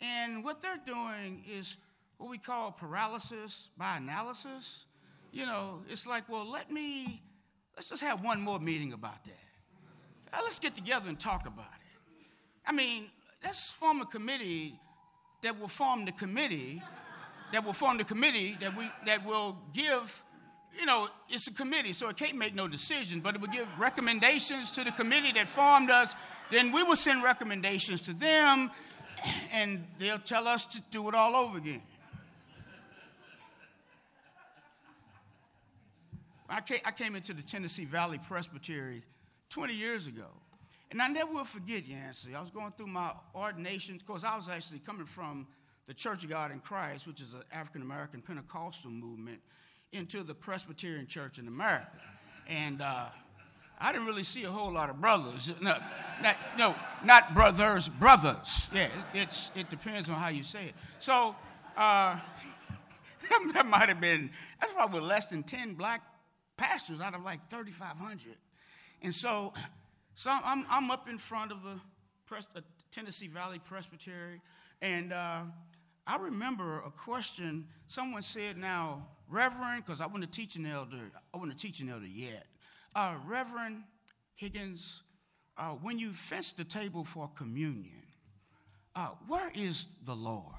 And 0.00 0.44
what 0.44 0.60
they're 0.60 0.80
doing 0.84 1.44
is 1.50 1.76
what 2.18 2.28
we 2.28 2.38
call 2.38 2.72
paralysis 2.72 3.70
by 3.76 3.96
analysis. 3.96 4.84
You 5.32 5.46
know, 5.46 5.82
it's 5.88 6.06
like, 6.06 6.28
well, 6.28 6.50
let 6.50 6.70
me, 6.70 7.22
let's 7.76 7.88
just 7.88 8.02
have 8.02 8.22
one 8.22 8.40
more 8.40 8.58
meeting 8.58 8.92
about 8.92 9.24
that. 9.24 9.32
Now, 10.32 10.40
let's 10.42 10.58
get 10.58 10.74
together 10.74 11.08
and 11.08 11.18
talk 11.18 11.46
about 11.46 11.64
it. 11.64 12.22
I 12.66 12.72
mean, 12.72 13.06
let's 13.42 13.70
form 13.70 14.02
a 14.02 14.06
committee 14.06 14.78
that 15.42 15.58
will 15.58 15.68
form 15.68 16.04
the 16.04 16.12
committee 16.12 16.82
that 17.52 17.64
will 17.64 17.72
form 17.72 17.98
the 17.98 18.04
committee 18.04 18.56
that, 18.60 18.76
we, 18.76 18.90
that 19.06 19.24
will 19.24 19.56
give, 19.72 20.22
you 20.78 20.86
know, 20.86 21.08
it's 21.28 21.46
a 21.46 21.52
committee, 21.52 21.92
so 21.92 22.08
it 22.08 22.16
can't 22.16 22.36
make 22.36 22.54
no 22.54 22.68
decision, 22.68 23.20
but 23.20 23.34
it 23.34 23.40
will 23.40 23.48
give 23.48 23.78
recommendations 23.78 24.70
to 24.72 24.84
the 24.84 24.92
committee 24.92 25.32
that 25.32 25.48
formed 25.48 25.90
us. 25.90 26.14
Then 26.50 26.72
we 26.72 26.82
will 26.82 26.96
send 26.96 27.22
recommendations 27.22 28.02
to 28.02 28.12
them, 28.12 28.70
and 29.52 29.86
they'll 29.98 30.18
tell 30.18 30.46
us 30.46 30.66
to 30.66 30.80
do 30.90 31.08
it 31.08 31.14
all 31.14 31.36
over 31.36 31.58
again. 31.58 31.82
I 36.50 36.62
came, 36.62 36.80
I 36.84 36.92
came 36.92 37.14
into 37.14 37.34
the 37.34 37.42
Tennessee 37.42 37.84
Valley 37.84 38.18
Presbytery 38.26 39.02
20 39.50 39.74
years 39.74 40.06
ago. 40.06 40.26
And 40.90 41.02
I 41.02 41.08
never 41.08 41.30
will 41.30 41.44
forget, 41.44 41.86
Yancey. 41.86 42.34
I 42.34 42.40
was 42.40 42.50
going 42.50 42.72
through 42.72 42.86
my 42.86 43.12
ordination, 43.34 43.98
because 43.98 44.24
I 44.24 44.36
was 44.36 44.48
actually 44.48 44.78
coming 44.78 45.04
from 45.04 45.46
the 45.88 45.94
Church 45.94 46.22
of 46.22 46.30
God 46.30 46.52
in 46.52 46.60
Christ, 46.60 47.06
which 47.06 47.20
is 47.20 47.32
an 47.32 47.42
African 47.50 47.82
American 47.82 48.20
Pentecostal 48.20 48.90
movement, 48.90 49.40
into 49.90 50.22
the 50.22 50.34
Presbyterian 50.34 51.06
Church 51.06 51.38
in 51.38 51.48
America. 51.48 51.88
And 52.46 52.82
uh, 52.82 53.06
I 53.80 53.92
didn't 53.92 54.06
really 54.06 54.22
see 54.22 54.44
a 54.44 54.50
whole 54.50 54.70
lot 54.70 54.90
of 54.90 55.00
brothers. 55.00 55.50
No, 55.62 55.78
not, 56.22 56.36
no, 56.58 56.76
not 57.02 57.34
brothers, 57.34 57.88
brothers. 57.88 58.68
Yeah, 58.72 58.88
it's, 59.14 59.50
it 59.56 59.70
depends 59.70 60.10
on 60.10 60.16
how 60.16 60.28
you 60.28 60.42
say 60.42 60.66
it. 60.66 60.74
So 60.98 61.34
uh, 61.74 62.18
that 63.54 63.66
might 63.66 63.88
have 63.88 64.00
been, 64.00 64.30
that's 64.60 64.72
probably 64.74 65.00
less 65.00 65.26
than 65.26 65.42
10 65.42 65.72
black 65.72 66.02
pastors 66.58 67.00
out 67.00 67.14
of 67.14 67.24
like 67.24 67.48
3,500. 67.48 68.36
And 69.00 69.14
so, 69.14 69.54
so 70.14 70.30
I'm, 70.44 70.66
I'm 70.68 70.90
up 70.90 71.08
in 71.08 71.16
front 71.16 71.50
of 71.50 71.62
the 71.62 71.80
Pres- 72.26 72.48
uh, 72.54 72.60
Tennessee 72.90 73.28
Valley 73.28 73.58
Presbytery, 73.58 74.42
and 74.82 75.12
uh, 75.12 75.42
I 76.08 76.16
remember 76.16 76.80
a 76.86 76.90
question 76.90 77.66
someone 77.86 78.22
said 78.22 78.56
now, 78.56 79.06
Reverend, 79.28 79.84
because 79.84 80.00
I 80.00 80.06
wasn't 80.06 80.24
a 80.24 80.28
teaching 80.28 80.64
elder, 80.64 80.96
I 81.34 81.36
wasn't 81.36 81.52
a 81.52 81.62
teaching 81.62 81.90
elder 81.90 82.06
yet. 82.06 82.46
Uh, 82.94 83.16
Reverend 83.26 83.82
Higgins, 84.34 85.02
uh, 85.58 85.72
when 85.72 85.98
you 85.98 86.14
fence 86.14 86.52
the 86.52 86.64
table 86.64 87.04
for 87.04 87.30
communion, 87.36 88.06
uh, 88.96 89.10
where 89.26 89.52
is 89.54 89.86
the 90.06 90.16
Lord? 90.16 90.54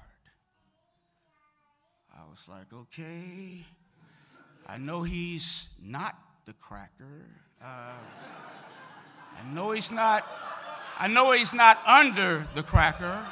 I 2.16 2.22
was 2.30 2.46
like, 2.48 2.72
okay. 2.72 3.64
I 4.68 4.78
know 4.78 5.02
he's 5.02 5.68
not 5.82 6.16
the 6.44 6.52
cracker. 6.52 7.26
Uh, 7.60 7.94
I 9.36 9.52
know 9.52 9.72
he's 9.72 9.90
not. 9.90 10.24
I 10.96 11.08
know 11.08 11.32
he's 11.32 11.52
not 11.52 11.84
under 11.84 12.46
the 12.54 12.62
cracker. 12.62 13.26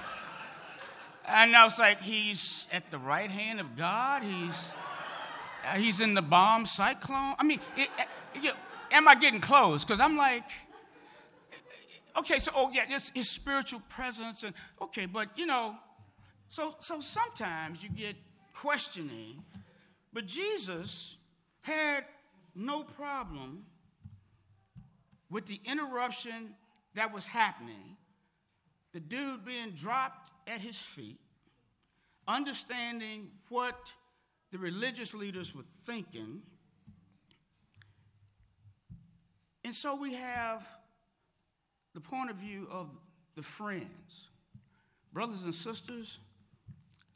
And 1.31 1.55
I 1.55 1.65
was 1.65 1.79
like, 1.79 2.01
he's 2.01 2.69
at 2.73 2.91
the 2.91 2.99
right 2.99 3.31
hand 3.31 3.61
of 3.61 3.77
God. 3.77 4.23
He's 4.23 4.71
he's 5.77 6.01
in 6.01 6.15
the 6.15 6.23
bomb 6.23 6.67
cyclone. 6.67 7.35
I 7.39 7.45
mean, 7.45 7.61
it, 7.77 7.91
it, 8.35 8.55
am 8.91 9.09
I 9.09 9.15
getting 9.15 9.41
close? 9.41 9.85
Because 9.85 10.01
I'm 10.01 10.17
like, 10.17 10.45
okay, 12.17 12.39
so 12.39 12.53
oh 12.55 12.71
yeah, 12.73 12.87
this 12.89 13.11
his 13.15 13.29
spiritual 13.29 13.83
presence, 13.89 14.43
and 14.43 14.55
okay, 14.81 15.07
but 15.07 15.29
you 15.37 15.47
know, 15.47 15.77
so 16.49 16.77
so 16.79 17.01
sometimes 17.01 17.83
you 17.83 17.91
get 17.91 18.17
questioning, 18.55 19.45
but 20.13 20.27
Jesus 20.27 21.17
had 21.61 22.05
no 22.55 22.83
problem 22.83 23.67
with 25.31 25.47
the 25.47 25.61
interruption 25.65 26.55
that 26.95 27.13
was 27.13 27.27
happening, 27.27 27.97
the 28.93 29.01
dude 29.01 29.45
being 29.45 29.71
dropped 29.71 30.31
at 30.49 30.61
his 30.61 30.79
feet, 30.79 31.19
understanding 32.27 33.29
what 33.49 33.93
the 34.51 34.59
religious 34.59 35.15
leaders 35.15 35.55
were 35.55 35.63
thinking. 35.83 36.41
And 39.65 39.75
so 39.75 39.95
we 39.95 40.15
have 40.15 40.67
the 41.95 42.01
point 42.01 42.31
of 42.31 42.37
view 42.37 42.67
of 42.71 42.89
the 43.37 43.43
friends. 43.43 44.29
Brothers 45.13 45.43
and 45.43 45.55
sisters, 45.55 46.19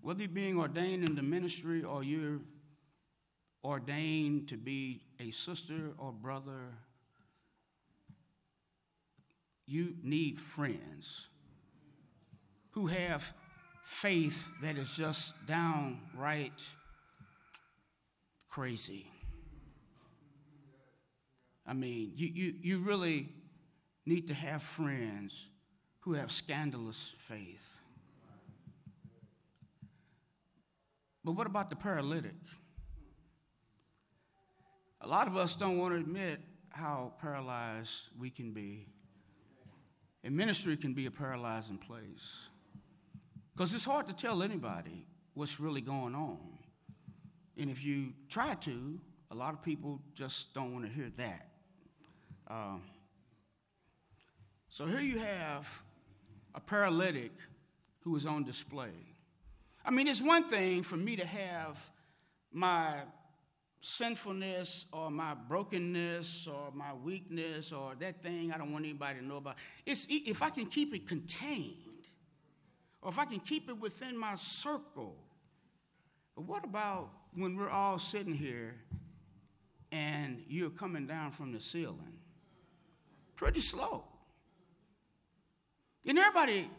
whether 0.00 0.20
you're 0.20 0.28
being 0.28 0.58
ordained 0.58 1.04
in 1.04 1.14
the 1.14 1.22
ministry 1.22 1.82
or 1.82 2.02
you're 2.02 2.40
ordained 3.64 4.48
to 4.48 4.56
be 4.56 5.00
a 5.20 5.30
sister 5.30 5.92
or 5.98 6.12
brother, 6.12 6.74
you 9.66 9.94
need 10.02 10.40
friends 10.40 11.28
who 12.72 12.86
have 12.86 13.32
faith 13.84 14.46
that 14.62 14.76
is 14.76 14.94
just 14.96 15.34
downright 15.46 16.62
crazy. 18.48 19.06
I 21.66 21.74
mean, 21.74 22.12
you, 22.16 22.28
you, 22.28 22.54
you 22.60 22.78
really 22.78 23.28
need 24.04 24.26
to 24.26 24.34
have 24.34 24.62
friends 24.62 25.46
who 26.00 26.14
have 26.14 26.32
scandalous 26.32 27.14
faith. 27.18 27.78
But 31.24 31.32
what 31.32 31.46
about 31.46 31.70
the 31.70 31.76
paralytic? 31.76 32.34
A 35.00 35.06
lot 35.06 35.28
of 35.28 35.36
us 35.36 35.54
don't 35.54 35.78
want 35.78 35.94
to 35.94 36.00
admit 36.00 36.40
how 36.70 37.12
paralyzed 37.20 38.08
we 38.18 38.30
can 38.30 38.52
be. 38.52 38.86
And 40.24 40.36
ministry 40.36 40.76
can 40.76 40.94
be 40.94 41.06
a 41.06 41.10
paralyzing 41.10 41.78
place. 41.78 42.48
Because 43.62 43.74
it's 43.74 43.84
hard 43.84 44.08
to 44.08 44.12
tell 44.12 44.42
anybody 44.42 45.06
what's 45.34 45.60
really 45.60 45.82
going 45.82 46.16
on. 46.16 46.40
And 47.56 47.70
if 47.70 47.84
you 47.84 48.12
try 48.28 48.56
to, 48.56 48.98
a 49.30 49.36
lot 49.36 49.54
of 49.54 49.62
people 49.62 50.00
just 50.16 50.52
don't 50.52 50.72
want 50.72 50.84
to 50.84 50.90
hear 50.90 51.12
that. 51.16 51.48
Um, 52.48 52.82
so 54.68 54.84
here 54.84 54.98
you 54.98 55.20
have 55.20 55.80
a 56.56 56.58
paralytic 56.58 57.30
who 58.00 58.16
is 58.16 58.26
on 58.26 58.42
display. 58.42 59.14
I 59.84 59.92
mean, 59.92 60.08
it's 60.08 60.20
one 60.20 60.48
thing 60.48 60.82
for 60.82 60.96
me 60.96 61.14
to 61.14 61.24
have 61.24 61.88
my 62.50 62.94
sinfulness 63.78 64.86
or 64.92 65.08
my 65.08 65.34
brokenness 65.34 66.48
or 66.48 66.72
my 66.74 66.94
weakness 66.94 67.70
or 67.70 67.94
that 68.00 68.24
thing 68.24 68.50
I 68.50 68.58
don't 68.58 68.72
want 68.72 68.86
anybody 68.86 69.20
to 69.20 69.24
know 69.24 69.36
about. 69.36 69.54
It's 69.86 70.04
if 70.10 70.42
I 70.42 70.50
can 70.50 70.66
keep 70.66 70.92
it 70.96 71.06
contained 71.06 71.91
or 73.02 73.10
if 73.10 73.18
I 73.18 73.24
can 73.24 73.40
keep 73.40 73.68
it 73.68 73.78
within 73.78 74.16
my 74.16 74.36
circle. 74.36 75.16
But 76.34 76.44
what 76.44 76.64
about 76.64 77.10
when 77.34 77.56
we're 77.56 77.68
all 77.68 77.98
sitting 77.98 78.34
here 78.34 78.76
and 79.90 80.42
you're 80.48 80.70
coming 80.70 81.06
down 81.06 81.32
from 81.32 81.52
the 81.52 81.60
ceiling? 81.60 82.14
Pretty 83.36 83.60
slow. 83.60 84.04
And 86.06 86.18
everybody 86.18 86.70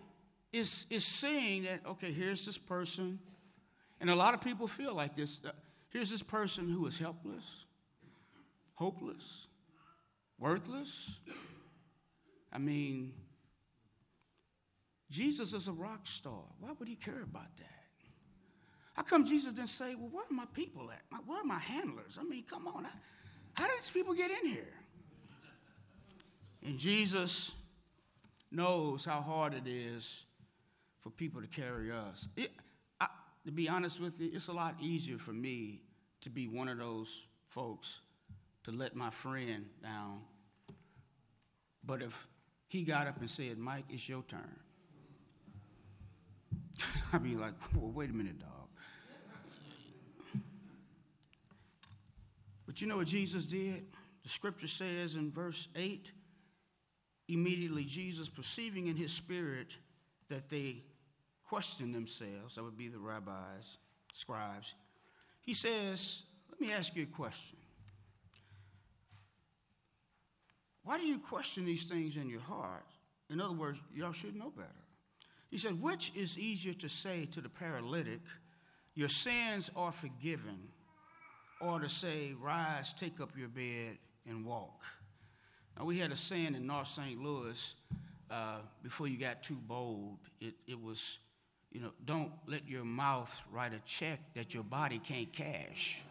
is, 0.51 0.85
is 0.89 1.05
seeing 1.05 1.63
that, 1.63 1.81
okay, 1.85 2.11
here's 2.11 2.45
this 2.45 2.57
person. 2.57 3.19
And 3.99 4.09
a 4.09 4.15
lot 4.15 4.33
of 4.33 4.41
people 4.41 4.67
feel 4.67 4.93
like 4.93 5.15
this. 5.15 5.39
Uh, 5.45 5.51
here's 5.89 6.09
this 6.09 6.23
person 6.23 6.69
who 6.69 6.85
is 6.87 6.97
helpless, 6.97 7.65
hopeless, 8.75 9.47
worthless. 10.37 11.19
I 12.51 12.57
mean, 12.57 13.13
Jesus 15.13 15.53
is 15.53 15.67
a 15.67 15.71
rock 15.71 16.07
star. 16.07 16.41
Why 16.59 16.71
would 16.77 16.87
he 16.87 16.95
care 16.95 17.21
about 17.21 17.55
that? 17.57 17.69
How 18.95 19.03
come 19.03 19.25
Jesus 19.25 19.53
didn't 19.53 19.69
say, 19.69 19.93
Well, 19.93 20.09
where 20.11 20.23
are 20.23 20.33
my 20.33 20.47
people 20.53 20.89
at? 20.89 21.03
Where 21.27 21.39
are 21.39 21.43
my 21.43 21.59
handlers? 21.59 22.17
I 22.19 22.23
mean, 22.23 22.43
come 22.49 22.67
on. 22.67 22.87
How 23.53 23.67
did 23.67 23.77
these 23.77 23.91
people 23.91 24.15
get 24.15 24.31
in 24.31 24.49
here? 24.49 24.73
And 26.65 26.79
Jesus 26.79 27.51
knows 28.51 29.05
how 29.05 29.21
hard 29.21 29.53
it 29.53 29.67
is 29.67 30.23
for 30.99 31.11
people 31.11 31.41
to 31.41 31.47
carry 31.47 31.91
us. 31.91 32.27
It, 32.35 32.49
to 33.45 33.51
be 33.51 33.69
honest 33.69 34.01
with 34.01 34.19
you, 34.19 34.31
it's 34.33 34.47
a 34.47 34.53
lot 34.53 34.75
easier 34.81 35.19
for 35.19 35.33
me 35.33 35.81
to 36.21 36.31
be 36.31 36.47
one 36.47 36.69
of 36.69 36.79
those 36.79 37.25
folks 37.49 37.99
to 38.63 38.71
let 38.71 38.95
my 38.95 39.11
friend 39.11 39.65
down. 39.83 40.21
But 41.83 42.01
if 42.01 42.27
he 42.67 42.81
got 42.81 43.05
up 43.05 43.19
and 43.19 43.29
said, 43.29 43.59
Mike, 43.59 43.85
it's 43.89 44.09
your 44.09 44.23
turn, 44.23 44.59
I'd 47.13 47.23
be 47.23 47.35
like, 47.35 47.53
well, 47.75 47.91
wait 47.91 48.09
a 48.09 48.13
minute, 48.13 48.39
dog. 48.39 48.49
But 52.65 52.81
you 52.81 52.87
know 52.87 52.97
what 52.97 53.07
Jesus 53.07 53.45
did? 53.45 53.85
The 54.23 54.29
scripture 54.29 54.67
says 54.67 55.15
in 55.15 55.31
verse 55.31 55.67
8 55.75 56.09
immediately 57.27 57.83
Jesus, 57.85 58.29
perceiving 58.29 58.87
in 58.87 58.95
his 58.95 59.11
spirit 59.11 59.77
that 60.29 60.49
they 60.49 60.83
question 61.47 61.91
themselves, 61.91 62.55
that 62.55 62.63
would 62.63 62.77
be 62.77 62.87
the 62.87 62.97
rabbis, 62.97 63.77
scribes, 64.13 64.73
he 65.41 65.53
says, 65.53 66.23
Let 66.49 66.59
me 66.59 66.71
ask 66.71 66.95
you 66.95 67.03
a 67.03 67.15
question. 67.15 67.57
Why 70.83 70.97
do 70.97 71.05
you 71.05 71.19
question 71.19 71.65
these 71.65 71.83
things 71.83 72.17
in 72.17 72.29
your 72.29 72.41
heart? 72.41 72.85
In 73.29 73.39
other 73.39 73.53
words, 73.53 73.79
y'all 73.95 74.11
should 74.11 74.35
know 74.35 74.49
better. 74.49 74.82
He 75.53 75.59
said, 75.59 75.79
Which 75.83 76.11
is 76.15 76.39
easier 76.39 76.73
to 76.73 76.89
say 76.89 77.25
to 77.25 77.39
the 77.39 77.47
paralytic, 77.47 78.21
Your 78.95 79.07
sins 79.07 79.69
are 79.75 79.91
forgiven, 79.91 80.57
or 81.61 81.79
to 81.79 81.87
say, 81.87 82.33
Rise, 82.41 82.91
take 82.91 83.21
up 83.21 83.37
your 83.37 83.49
bed, 83.49 83.99
and 84.27 84.43
walk? 84.47 84.81
Now, 85.77 85.85
we 85.85 85.99
had 85.99 86.11
a 86.11 86.15
saying 86.15 86.55
in 86.55 86.65
North 86.65 86.87
St. 86.87 87.21
Louis 87.21 87.75
uh, 88.31 88.61
before 88.81 89.07
you 89.07 89.19
got 89.19 89.43
too 89.43 89.59
bold. 89.67 90.17
It, 90.41 90.55
it 90.65 90.81
was, 90.81 91.19
you 91.71 91.81
know, 91.81 91.91
don't 92.03 92.31
let 92.47 92.67
your 92.67 92.83
mouth 92.83 93.39
write 93.51 93.73
a 93.73 93.81
check 93.85 94.33
that 94.33 94.55
your 94.55 94.63
body 94.63 94.97
can't 94.97 95.31
cash. 95.31 96.01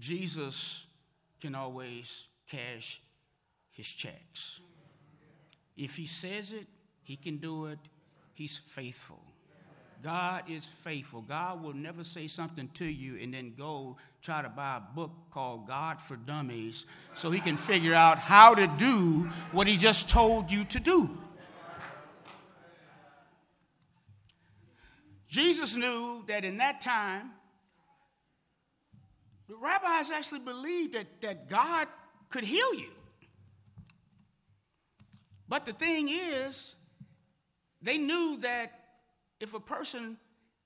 Jesus 0.00 0.84
can 1.40 1.54
always 1.54 2.26
cash 2.48 3.00
his 3.70 3.86
checks. 3.86 4.58
If 5.76 5.96
he 5.96 6.06
says 6.06 6.52
it, 6.52 6.66
he 7.02 7.16
can 7.16 7.38
do 7.38 7.66
it. 7.66 7.78
He's 8.32 8.58
faithful. 8.58 9.20
God 10.02 10.50
is 10.50 10.66
faithful. 10.66 11.22
God 11.22 11.62
will 11.62 11.72
never 11.72 12.04
say 12.04 12.26
something 12.26 12.68
to 12.74 12.84
you 12.84 13.16
and 13.22 13.32
then 13.32 13.54
go 13.56 13.96
try 14.20 14.42
to 14.42 14.50
buy 14.50 14.76
a 14.76 14.94
book 14.94 15.10
called 15.30 15.66
God 15.66 16.00
for 16.00 16.16
Dummies 16.16 16.84
so 17.14 17.30
he 17.30 17.40
can 17.40 17.56
figure 17.56 17.94
out 17.94 18.18
how 18.18 18.54
to 18.54 18.66
do 18.78 19.30
what 19.50 19.66
he 19.66 19.78
just 19.78 20.10
told 20.10 20.52
you 20.52 20.64
to 20.66 20.78
do. 20.78 21.18
Jesus 25.26 25.74
knew 25.74 26.22
that 26.28 26.44
in 26.44 26.58
that 26.58 26.82
time, 26.82 27.30
the 29.48 29.56
rabbis 29.56 30.10
actually 30.10 30.40
believed 30.40 30.94
that, 30.94 31.06
that 31.22 31.48
God 31.48 31.88
could 32.28 32.44
heal 32.44 32.74
you. 32.74 32.90
But 35.48 35.66
the 35.66 35.72
thing 35.72 36.08
is, 36.08 36.76
they 37.82 37.98
knew 37.98 38.38
that 38.40 38.72
if 39.40 39.54
a 39.54 39.60
person 39.60 40.16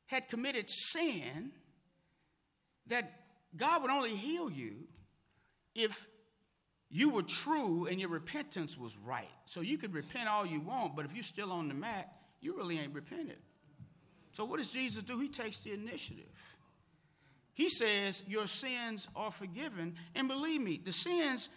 had 0.06 0.28
committed 0.28 0.70
sin, 0.70 1.50
that 2.86 3.12
God 3.56 3.82
would 3.82 3.90
only 3.90 4.14
heal 4.14 4.50
you 4.50 4.86
if 5.74 6.06
you 6.90 7.10
were 7.10 7.22
true 7.22 7.86
and 7.86 8.00
your 8.00 8.08
repentance 8.08 8.78
was 8.78 8.96
right. 8.98 9.28
So 9.44 9.60
you 9.60 9.78
could 9.78 9.92
repent 9.92 10.28
all 10.28 10.46
you 10.46 10.60
want, 10.60 10.96
but 10.96 11.04
if 11.04 11.14
you're 11.14 11.22
still 11.22 11.52
on 11.52 11.68
the 11.68 11.74
mat, 11.74 12.10
you 12.40 12.56
really 12.56 12.78
ain't 12.78 12.94
repented. 12.94 13.38
So, 14.32 14.44
what 14.44 14.58
does 14.58 14.70
Jesus 14.70 15.02
do? 15.02 15.18
He 15.18 15.28
takes 15.28 15.58
the 15.58 15.72
initiative. 15.72 16.56
He 17.54 17.68
says, 17.68 18.22
Your 18.26 18.46
sins 18.46 19.08
are 19.16 19.32
forgiven. 19.32 19.96
And 20.14 20.28
believe 20.28 20.60
me, 20.60 20.80
the 20.82 20.92
sins, 20.92 21.48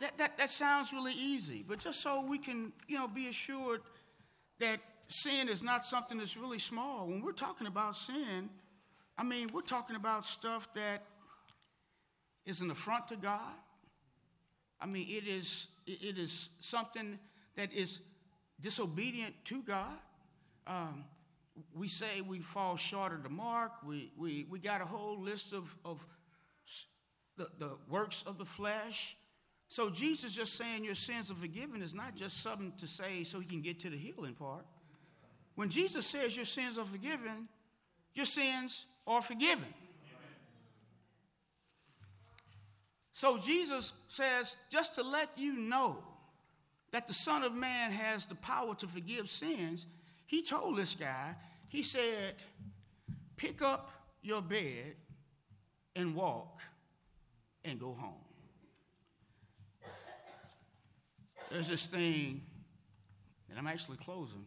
that, 0.00 0.18
that, 0.18 0.38
that 0.38 0.50
sounds 0.50 0.92
really 0.92 1.12
easy, 1.12 1.64
but 1.66 1.78
just 1.78 2.02
so 2.02 2.26
we 2.26 2.38
can, 2.38 2.72
you 2.88 2.98
know, 2.98 3.06
be 3.08 3.28
assured 3.28 3.82
that 4.58 4.78
sin 5.08 5.48
is 5.48 5.62
not 5.62 5.84
something 5.84 6.18
that's 6.18 6.36
really 6.36 6.58
small. 6.58 7.06
When 7.06 7.20
we're 7.22 7.32
talking 7.32 7.66
about 7.66 7.96
sin, 7.96 8.48
I 9.18 9.22
mean, 9.22 9.50
we're 9.52 9.60
talking 9.60 9.96
about 9.96 10.24
stuff 10.24 10.72
that 10.74 11.02
is 12.46 12.60
an 12.60 12.70
affront 12.70 13.08
to 13.08 13.16
God. 13.16 13.54
I 14.80 14.86
mean, 14.86 15.06
it 15.08 15.28
is, 15.28 15.68
it 15.86 16.16
is 16.16 16.48
something 16.60 17.18
that 17.56 17.72
is 17.72 18.00
disobedient 18.60 19.34
to 19.46 19.62
God. 19.62 19.98
Um, 20.66 21.04
we 21.74 21.88
say 21.88 22.22
we 22.22 22.40
fall 22.40 22.76
short 22.76 23.12
of 23.12 23.22
the 23.22 23.28
mark. 23.28 23.72
We, 23.84 24.12
we, 24.16 24.46
we 24.48 24.58
got 24.58 24.80
a 24.80 24.86
whole 24.86 25.20
list 25.20 25.52
of, 25.52 25.76
of 25.84 26.06
the, 27.36 27.48
the 27.58 27.76
works 27.88 28.24
of 28.26 28.38
the 28.38 28.44
flesh. 28.46 29.16
So 29.70 29.88
Jesus 29.88 30.34
just 30.34 30.56
saying 30.56 30.84
your 30.84 30.96
sins 30.96 31.30
are 31.30 31.36
forgiven 31.36 31.80
is 31.80 31.94
not 31.94 32.16
just 32.16 32.42
something 32.42 32.72
to 32.78 32.88
say 32.88 33.22
so 33.22 33.38
he 33.38 33.46
can 33.46 33.62
get 33.62 33.78
to 33.78 33.88
the 33.88 33.96
healing 33.96 34.34
part. 34.34 34.66
When 35.54 35.68
Jesus 35.68 36.04
says 36.06 36.34
your 36.34 36.44
sins 36.44 36.76
are 36.76 36.84
forgiven, 36.84 37.46
your 38.12 38.26
sins 38.26 38.84
are 39.06 39.22
forgiven. 39.22 39.72
So 43.12 43.38
Jesus 43.38 43.92
says, 44.08 44.56
just 44.70 44.96
to 44.96 45.04
let 45.04 45.28
you 45.36 45.52
know 45.52 45.98
that 46.90 47.06
the 47.06 47.14
Son 47.14 47.44
of 47.44 47.54
Man 47.54 47.92
has 47.92 48.26
the 48.26 48.34
power 48.34 48.74
to 48.74 48.88
forgive 48.88 49.30
sins, 49.30 49.86
he 50.26 50.42
told 50.42 50.78
this 50.78 50.96
guy, 50.96 51.36
he 51.68 51.84
said, 51.84 52.34
pick 53.36 53.62
up 53.62 53.92
your 54.20 54.42
bed 54.42 54.96
and 55.94 56.16
walk 56.16 56.60
and 57.64 57.78
go 57.78 57.92
home. 57.92 58.24
There's 61.50 61.68
this 61.68 61.86
thing, 61.86 62.42
and 63.48 63.58
I'm 63.58 63.66
actually 63.66 63.96
closing. 63.96 64.44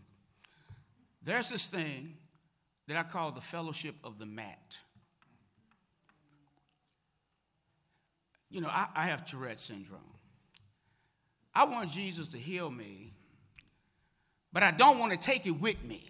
There's 1.22 1.50
this 1.50 1.68
thing 1.68 2.16
that 2.88 2.98
I 2.98 3.04
call 3.04 3.32
the 3.32 3.42
fellowship 3.42 3.96
of 4.04 4.20
the 4.20 4.26
mat. 4.26 4.78
You 8.50 8.62
know, 8.62 8.70
I, 8.70 8.88
I 8.96 9.06
have 9.08 9.26
Tourette 9.26 9.60
syndrome. 9.60 10.00
I 11.56 11.66
want 11.66 11.92
Jesus 11.92 12.30
to 12.30 12.38
heal 12.38 12.70
me, 12.70 13.14
but 14.52 14.64
I 14.64 14.72
don't 14.72 15.00
want 15.00 15.12
to 15.12 15.18
take 15.18 15.46
it 15.46 15.60
with 15.60 15.84
me. 15.84 16.10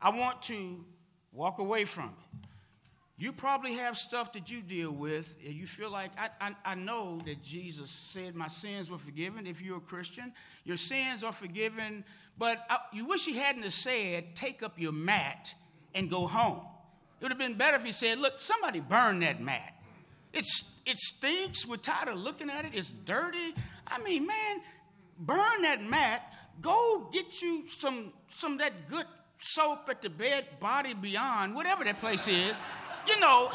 I 0.00 0.10
want 0.10 0.42
to 0.42 0.84
walk 1.32 1.58
away 1.58 1.84
from 1.84 2.10
it. 2.10 2.48
You 3.16 3.32
probably 3.32 3.74
have 3.74 3.96
stuff 3.96 4.32
that 4.32 4.50
you 4.50 4.60
deal 4.60 4.90
with, 4.90 5.36
and 5.44 5.54
you 5.54 5.68
feel 5.68 5.88
like, 5.88 6.10
I, 6.18 6.30
I, 6.40 6.54
I, 6.64 6.74
know 6.74 7.22
that 7.26 7.42
Jesus 7.44 7.90
said, 7.90 8.34
My 8.34 8.48
sins 8.48 8.90
were 8.90 8.98
forgiven. 8.98 9.46
If 9.46 9.62
you're 9.62 9.76
a 9.76 9.80
Christian, 9.80 10.32
your 10.64 10.76
sins 10.76 11.22
are 11.22 11.32
forgiven, 11.32 12.04
but 12.36 12.66
I, 12.68 12.78
you 12.92 13.04
wish 13.04 13.24
he 13.24 13.38
hadn't 13.38 13.70
said, 13.70 14.34
Take 14.34 14.64
up 14.64 14.80
your 14.80 14.92
mat 14.92 15.54
and 15.94 16.10
go 16.10 16.26
home. 16.26 16.66
It 17.20 17.24
would 17.24 17.30
have 17.30 17.38
been 17.38 17.56
better 17.56 17.76
if 17.76 17.84
he 17.84 17.92
said, 17.92 18.18
Look, 18.18 18.38
somebody 18.38 18.80
burn 18.80 19.20
that 19.20 19.40
mat. 19.40 19.74
It's, 20.32 20.64
it 20.84 20.98
stinks. 20.98 21.64
We're 21.64 21.76
tired 21.76 22.08
of 22.08 22.16
looking 22.16 22.50
at 22.50 22.64
it. 22.64 22.72
It's 22.74 22.90
dirty. 22.90 23.54
I 23.86 24.00
mean, 24.02 24.26
man, 24.26 24.60
burn 25.20 25.62
that 25.62 25.84
mat. 25.84 26.32
Go 26.60 27.08
get 27.12 27.40
you 27.40 27.62
some, 27.68 28.12
some 28.28 28.58
that 28.58 28.88
good 28.88 29.06
soap 29.38 29.88
at 29.88 30.02
the 30.02 30.10
bed, 30.10 30.46
body 30.58 30.94
beyond, 30.94 31.54
whatever 31.54 31.84
that 31.84 32.00
place 32.00 32.26
is. 32.26 32.58
You 33.06 33.20
know, 33.20 33.50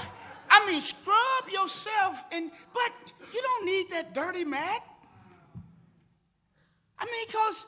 I 0.50 0.66
mean, 0.68 0.82
scrub 0.82 1.50
yourself, 1.52 2.24
and 2.32 2.52
but 2.74 2.92
you 3.34 3.42
don't 3.42 3.66
need 3.66 3.90
that 3.92 4.14
dirty 4.14 4.46
mat. 4.46 4.84
I 6.98 7.06
mean, 7.06 7.28
because 7.28 7.66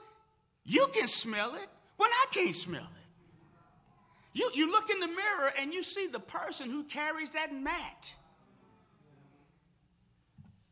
you 0.66 0.88
can 0.94 1.08
smell 1.08 1.56
it 1.56 1.70
when 1.98 2.10
I 2.10 2.26
can't 2.32 2.56
smell 2.56 2.84
it. 2.84 3.02
You, 4.34 4.50
you 4.54 4.72
look 4.72 4.90
in 4.90 5.00
the 5.00 5.08
mirror 5.08 5.52
and 5.60 5.74
you 5.74 5.84
see 5.84 6.08
the 6.08 6.20
person 6.20 6.70
who 6.70 6.84
carries 6.84 7.32
that 7.32 7.54
mat. 7.54 8.14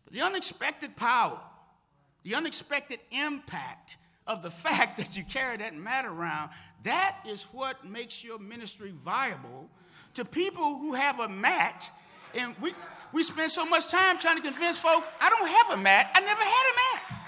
But 0.06 0.14
The 0.14 0.22
unexpected 0.22 0.96
power, 0.96 1.40
the 2.24 2.36
unexpected 2.36 3.00
impact 3.12 3.98
of 4.26 4.44
the 4.44 4.52
fact 4.66 4.98
that 4.98 5.18
you 5.18 5.24
carry 5.24 5.58
that 5.58 5.76
mat 5.76 6.06
around, 6.06 6.52
that 6.84 7.18
is 7.28 7.44
what 7.52 7.86
makes 7.86 8.24
your 8.24 8.40
ministry 8.40 8.94
viable 8.96 9.70
to 10.16 10.26
people 10.26 10.78
who 10.80 10.94
have 10.94 11.20
a 11.20 11.30
mat. 11.30 11.90
And 12.36 12.56
we, 12.62 12.74
we 13.12 13.24
spend 13.24 13.52
so 13.52 13.66
much 13.66 13.90
time 13.90 14.20
trying 14.20 14.38
to 14.38 14.42
convince 14.42 14.80
folk, 14.80 15.04
I 15.20 15.30
don't 15.30 15.48
have 15.48 15.80
a 15.80 15.82
mat. 15.82 16.12
I 16.14 16.20
never 16.22 16.42
had 16.42 16.66
a 16.72 16.76
mat. 16.76 17.20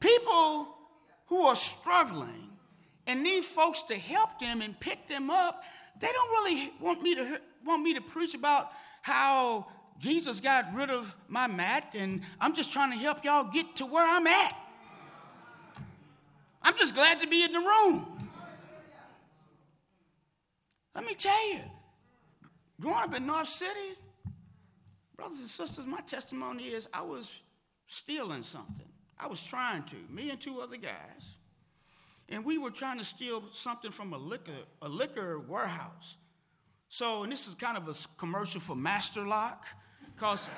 People 0.00 0.68
who 1.26 1.42
are 1.42 1.56
struggling 1.56 2.50
and 3.06 3.22
need 3.22 3.44
folks 3.44 3.82
to 3.84 3.94
help 3.94 4.38
them 4.40 4.62
and 4.62 4.78
pick 4.78 5.08
them 5.08 5.30
up, 5.30 5.62
they 5.98 6.08
don't 6.10 6.30
really 6.30 6.72
want 6.80 7.02
me 7.02 7.14
to 7.14 7.40
want 7.64 7.82
me 7.82 7.94
to 7.94 8.00
preach 8.00 8.34
about 8.34 8.72
how 9.02 9.66
Jesus 9.98 10.40
got 10.40 10.74
rid 10.74 10.90
of 10.90 11.16
my 11.28 11.46
mat, 11.46 11.94
and 11.96 12.22
I'm 12.40 12.54
just 12.54 12.72
trying 12.72 12.90
to 12.90 12.96
help 12.96 13.24
y'all 13.24 13.44
get 13.44 13.76
to 13.76 13.86
where 13.86 14.08
I'm 14.08 14.26
at. 14.26 14.56
I'm 16.60 16.76
just 16.76 16.94
glad 16.94 17.20
to 17.20 17.28
be 17.28 17.44
in 17.44 17.52
the 17.52 17.58
room. 17.58 18.11
Let 20.94 21.04
me 21.04 21.14
tell 21.14 21.48
you, 21.52 21.60
growing 22.80 22.96
up 22.96 23.14
in 23.14 23.26
North 23.26 23.48
City, 23.48 23.96
brothers 25.16 25.38
and 25.40 25.48
sisters, 25.48 25.86
my 25.86 26.00
testimony 26.00 26.64
is 26.64 26.88
I 26.92 27.02
was 27.02 27.40
stealing 27.86 28.42
something. 28.42 28.86
I 29.18 29.26
was 29.26 29.42
trying 29.42 29.84
to, 29.84 29.96
me 30.10 30.30
and 30.30 30.40
two 30.40 30.60
other 30.60 30.76
guys. 30.76 31.36
And 32.28 32.44
we 32.44 32.58
were 32.58 32.70
trying 32.70 32.98
to 32.98 33.04
steal 33.04 33.42
something 33.52 33.90
from 33.90 34.12
a 34.12 34.18
liquor, 34.18 34.52
a 34.80 34.88
liquor 34.88 35.38
warehouse. 35.38 36.16
So, 36.88 37.22
and 37.22 37.32
this 37.32 37.46
is 37.46 37.54
kind 37.54 37.76
of 37.76 37.88
a 37.88 37.94
commercial 38.18 38.60
for 38.60 38.76
Master 38.76 39.26
Lock, 39.26 39.66
because 40.14 40.50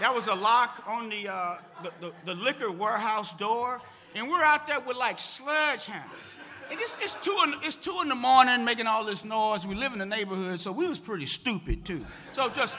that 0.00 0.14
was 0.14 0.26
a 0.26 0.34
lock 0.34 0.82
on 0.86 1.10
the, 1.10 1.28
uh, 1.28 1.56
the, 1.82 1.92
the, 2.00 2.12
the 2.26 2.34
liquor 2.34 2.70
warehouse 2.70 3.34
door. 3.34 3.80
And 4.14 4.28
we're 4.28 4.42
out 4.42 4.66
there 4.66 4.80
with 4.80 4.96
like 4.96 5.18
sledgehammers. 5.18 6.35
And 6.70 6.80
it's, 6.80 6.96
it's, 7.00 7.14
two 7.14 7.36
in, 7.44 7.54
it's 7.62 7.76
two 7.76 7.96
in 8.02 8.08
the 8.08 8.14
morning 8.14 8.64
making 8.64 8.86
all 8.86 9.04
this 9.04 9.24
noise. 9.24 9.66
We 9.66 9.74
live 9.74 9.92
in 9.92 10.00
the 10.00 10.06
neighborhood, 10.06 10.60
so 10.60 10.72
we 10.72 10.88
was 10.88 10.98
pretty 10.98 11.26
stupid 11.26 11.84
too. 11.84 12.04
So 12.32 12.48
just 12.48 12.76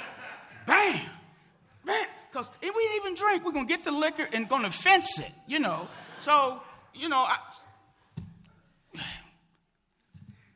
bam, 0.66 1.10
bam. 1.86 2.06
Because 2.30 2.50
if 2.62 2.76
we 2.76 2.84
didn't 2.84 2.98
even 2.98 3.16
drink, 3.16 3.46
we're 3.46 3.54
going 3.54 3.68
to 3.68 3.74
get 3.74 3.86
the 3.86 3.92
liquor 3.92 4.28
and 4.34 4.50
going 4.50 4.64
to 4.64 4.72
fence 4.72 5.20
it, 5.20 5.32
you 5.48 5.60
know. 5.60 5.88
So, 6.20 6.62
you 6.94 7.08
know, 7.08 7.26
I, 7.26 7.38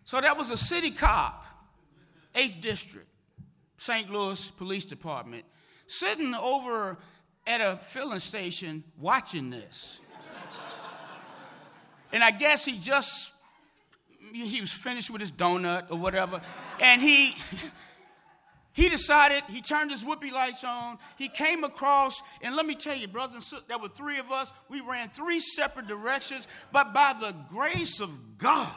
so 0.04 0.20
that 0.20 0.38
was 0.38 0.52
a 0.52 0.58
city 0.58 0.92
cop, 0.92 1.46
8th 2.36 2.60
District, 2.60 3.08
St. 3.78 4.10
Louis 4.10 4.52
Police 4.52 4.84
Department, 4.84 5.46
sitting 5.88 6.36
over 6.36 6.98
at 7.48 7.62
a 7.62 7.78
filling 7.78 8.20
station 8.20 8.84
watching 9.00 9.50
this. 9.50 10.02
And 12.14 12.24
I 12.24 12.32
guess 12.32 12.66
he 12.66 12.78
just, 12.78 13.32
he 14.34 14.62
was 14.62 14.72
finished 14.72 15.10
with 15.10 15.22
his 15.22 15.32
donut 15.32 15.90
or 15.90 15.98
whatever. 15.98 16.42
And 16.80 17.02
he, 17.02 17.36
he 18.74 18.90
decided, 18.90 19.44
he 19.50 19.62
turned 19.62 19.92
his 19.92 20.04
whoopee 20.04 20.32
lights 20.32 20.64
on. 20.64 20.98
He 21.18 21.30
came 21.30 21.64
across, 21.64 22.22
and 22.42 22.56
let 22.56 22.66
me 22.66 22.76
tell 22.76 22.96
you, 22.96 23.08
brothers 23.08 23.36
and 23.36 23.44
sisters, 23.44 23.64
there 23.68 23.78
were 23.78 23.90
three 23.90 24.20
of 24.20 24.32
us. 24.32 24.52
We 24.70 24.82
ran 24.82 25.10
three 25.10 25.40
separate 25.40 25.88
directions, 25.88 26.48
but 26.72 26.94
by 26.94 27.16
the 27.20 27.36
grace 27.50 28.00
of 28.00 28.38
God, 28.38 28.70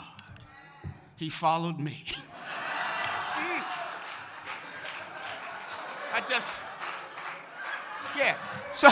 he 1.16 1.28
followed 1.28 1.78
me. 1.78 2.04
I 6.14 6.20
just, 6.20 6.60
yeah. 8.16 8.36
So, 8.72 8.88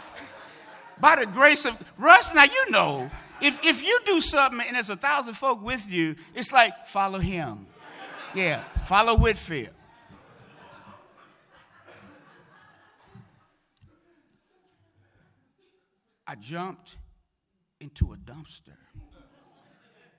by 1.00 1.16
the 1.16 1.26
grace 1.26 1.66
of 1.66 1.76
Russ, 1.98 2.34
now 2.34 2.44
you 2.44 2.70
know 2.70 3.10
if, 3.40 3.64
if 3.64 3.82
you 3.82 3.98
do 4.04 4.20
something 4.20 4.60
and 4.66 4.76
there's 4.76 4.90
a 4.90 4.96
thousand 4.96 5.34
folk 5.34 5.62
with 5.62 5.90
you, 5.90 6.16
it's 6.34 6.52
like 6.52 6.86
follow 6.86 7.18
him. 7.18 7.66
Yeah, 8.34 8.64
follow 8.84 9.16
Whitfield. 9.16 9.70
I 16.26 16.34
jumped 16.34 16.96
into 17.80 18.12
a 18.12 18.16
dumpster, 18.16 18.76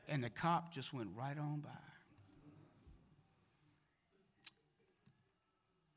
and 0.08 0.24
the 0.24 0.30
cop 0.30 0.72
just 0.74 0.94
went 0.94 1.10
right 1.16 1.38
on 1.38 1.60
by. 1.60 1.70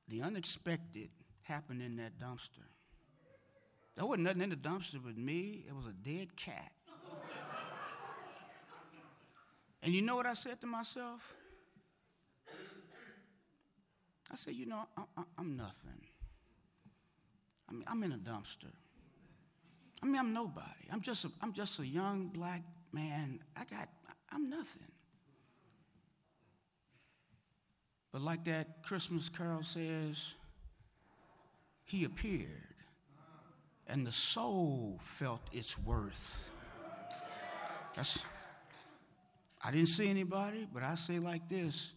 The 0.08 0.22
unexpected 0.22 1.10
happened 1.42 1.80
in 1.80 1.96
that 1.96 2.18
dumpster. 2.18 2.66
There 3.94 4.04
wasn't 4.04 4.24
nothing 4.24 4.42
in 4.42 4.50
the 4.50 4.56
dumpster 4.56 4.98
but 5.04 5.16
me, 5.16 5.64
it 5.68 5.74
was 5.74 5.86
a 5.86 5.92
dead 5.92 6.36
cat. 6.36 6.72
And 9.82 9.94
you 9.94 10.02
know 10.02 10.16
what 10.16 10.26
I 10.26 10.34
said 10.34 10.60
to 10.60 10.66
myself? 10.66 11.34
I 14.30 14.36
said, 14.36 14.54
you 14.54 14.66
know, 14.66 14.86
I, 14.96 15.22
am 15.38 15.56
nothing. 15.56 16.06
I 17.68 17.72
mean, 17.72 17.84
I'm 17.86 18.02
in 18.02 18.12
a 18.12 18.18
dumpster. 18.18 18.72
I 20.02 20.06
mean, 20.06 20.16
I'm 20.16 20.32
nobody. 20.32 20.88
I'm 20.92 21.00
just 21.00 21.24
a, 21.24 21.30
I'm 21.40 21.52
just 21.52 21.78
a 21.78 21.86
young 21.86 22.28
black 22.28 22.62
man. 22.92 23.40
I 23.56 23.64
got, 23.64 23.88
I'm 24.30 24.48
nothing. 24.48 24.92
But 28.12 28.22
like 28.22 28.44
that 28.44 28.82
Christmas 28.82 29.28
carol 29.28 29.62
says, 29.62 30.34
he 31.84 32.04
appeared, 32.04 32.74
and 33.86 34.06
the 34.06 34.12
soul 34.12 35.00
felt 35.04 35.40
its 35.52 35.78
worth. 35.78 36.48
That's, 37.96 38.22
I 39.62 39.70
didn't 39.70 39.88
see 39.88 40.08
anybody, 40.08 40.66
but 40.72 40.82
I 40.82 40.94
say 40.94 41.18
like 41.18 41.48
this 41.48 41.92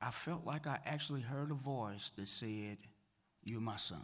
I 0.00 0.10
felt 0.10 0.46
like 0.46 0.66
I 0.66 0.78
actually 0.86 1.20
heard 1.20 1.50
a 1.50 1.54
voice 1.54 2.10
that 2.16 2.26
said, 2.26 2.78
You're 3.44 3.60
my 3.60 3.76
son. 3.76 3.98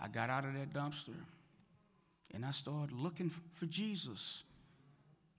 I 0.00 0.08
got 0.08 0.30
out 0.30 0.44
of 0.44 0.54
that 0.54 0.72
dumpster 0.72 1.16
and 2.32 2.44
I 2.44 2.52
started 2.52 2.94
looking 2.94 3.30
for 3.54 3.66
Jesus. 3.66 4.44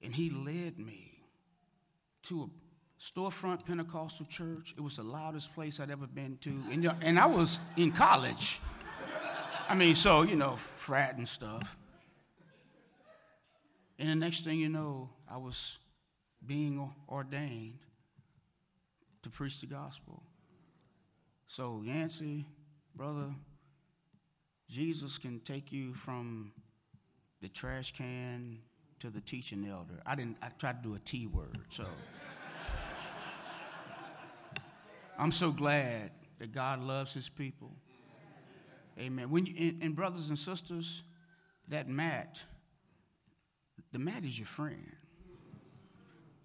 And 0.01 0.15
he 0.15 0.29
led 0.29 0.79
me 0.79 1.11
to 2.23 2.43
a 2.43 3.01
storefront 3.01 3.65
Pentecostal 3.65 4.25
church. 4.25 4.73
It 4.77 4.81
was 4.81 4.95
the 4.95 5.03
loudest 5.03 5.53
place 5.53 5.79
I'd 5.79 5.91
ever 5.91 6.07
been 6.07 6.37
to. 6.41 6.63
And, 6.71 6.89
and 7.01 7.19
I 7.19 7.25
was 7.25 7.59
in 7.77 7.91
college. 7.91 8.59
I 9.67 9.75
mean, 9.75 9.95
so, 9.95 10.23
you 10.23 10.35
know, 10.35 10.55
frat 10.55 11.17
and 11.17 11.27
stuff. 11.27 11.77
And 13.99 14.09
the 14.09 14.15
next 14.15 14.45
thing 14.45 14.59
you 14.59 14.69
know, 14.69 15.09
I 15.29 15.37
was 15.37 15.77
being 16.43 16.91
ordained 17.09 17.79
to 19.23 19.29
preach 19.29 19.59
the 19.59 19.67
gospel. 19.67 20.23
So, 21.47 21.81
Yancey, 21.83 22.45
brother, 22.95 23.35
Jesus 24.69 25.17
can 25.17 25.41
take 25.41 25.73
you 25.73 25.93
from 25.93 26.53
the 27.41 27.49
trash 27.49 27.91
can 27.91 28.59
to 28.99 29.09
the 29.09 29.19
teaching 29.19 29.67
elder. 29.69 30.01
I 30.05 30.15
didn't. 30.15 30.37
I 30.41 30.47
tried 30.57 30.81
to 30.81 30.89
do 30.89 30.95
a 30.95 30.99
T 30.99 31.27
word, 31.27 31.59
so 31.69 31.85
I'm 35.17 35.33
so 35.33 35.51
glad 35.51 36.11
that 36.39 36.53
God 36.53 36.81
loves 36.81 37.13
His 37.13 37.27
people. 37.27 37.73
Amen. 38.97 39.29
When 39.29 39.45
you, 39.45 39.55
and, 39.57 39.83
and 39.83 39.95
brothers 39.95 40.29
and 40.29 40.37
sisters, 40.37 41.03
that 41.67 41.89
mat, 41.89 42.41
the 43.91 43.99
mat 43.99 44.23
is 44.23 44.37
your 44.37 44.47
friend. 44.47 44.95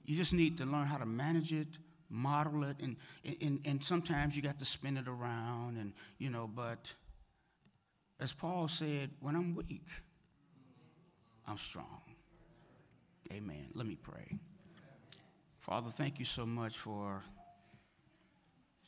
You 0.05 0.17
just 0.17 0.33
need 0.33 0.59
to 0.59 0.67
learn 0.67 0.87
how 0.87 0.99
to 0.99 1.07
manage 1.07 1.53
it, 1.53 1.69
model 2.11 2.65
it, 2.65 2.77
and, 2.81 2.97
and, 3.41 3.61
and 3.65 3.83
sometimes 3.83 4.37
you 4.37 4.43
got 4.43 4.59
to 4.59 4.65
spin 4.65 4.97
it 4.97 5.09
around, 5.09 5.79
and 5.79 5.93
you 6.19 6.31
know, 6.31 6.49
but 6.53 6.93
as 8.21 8.33
Paul 8.33 8.69
said, 8.69 9.11
when 9.21 9.35
I'm 9.35 9.55
weak, 9.55 9.89
I'm 11.47 11.59
strong. 11.59 12.01
Amen. 13.33 13.69
Let 13.75 13.87
me 13.87 13.97
pray. 13.97 14.39
Father, 15.61 15.91
thank 15.91 16.19
you 16.19 16.25
so 16.25 16.45
much 16.45 16.79
for 16.79 17.23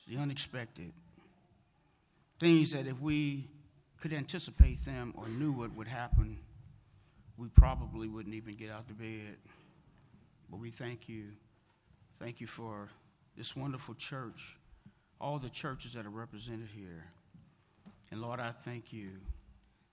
the 0.07 0.19
unexpected 0.19 0.93
things 2.39 2.73
that 2.73 2.87
if 2.87 3.01
we 3.01 3.49
could 4.01 4.13
anticipate 4.13 4.85
them 4.85 5.15
or 5.17 5.27
knew 5.29 5.53
what 5.53 5.75
would 5.75 5.89
happen, 5.89 6.39
we 7.39 7.49
probably 7.49 8.09
wouldn't 8.09 8.35
even 8.35 8.55
get 8.55 8.71
out 8.71 8.91
of 8.91 8.99
bed. 8.99 9.37
But 10.51 10.61
we 10.61 10.71
thank 10.71 11.09
you. 11.09 11.25
Thank 12.19 12.41
you 12.41 12.47
for 12.47 12.89
this 13.37 13.55
wonderful 13.55 13.95
church, 13.95 14.57
all 15.21 15.39
the 15.39 15.51
churches 15.51 15.95
that 15.95 16.07
are 16.07 16.11
represented 16.11 16.69
here. 16.75 17.05
And 18.11 18.23
Lord, 18.23 18.41
I 18.41 18.53
thank 18.53 18.93
you 18.93 19.11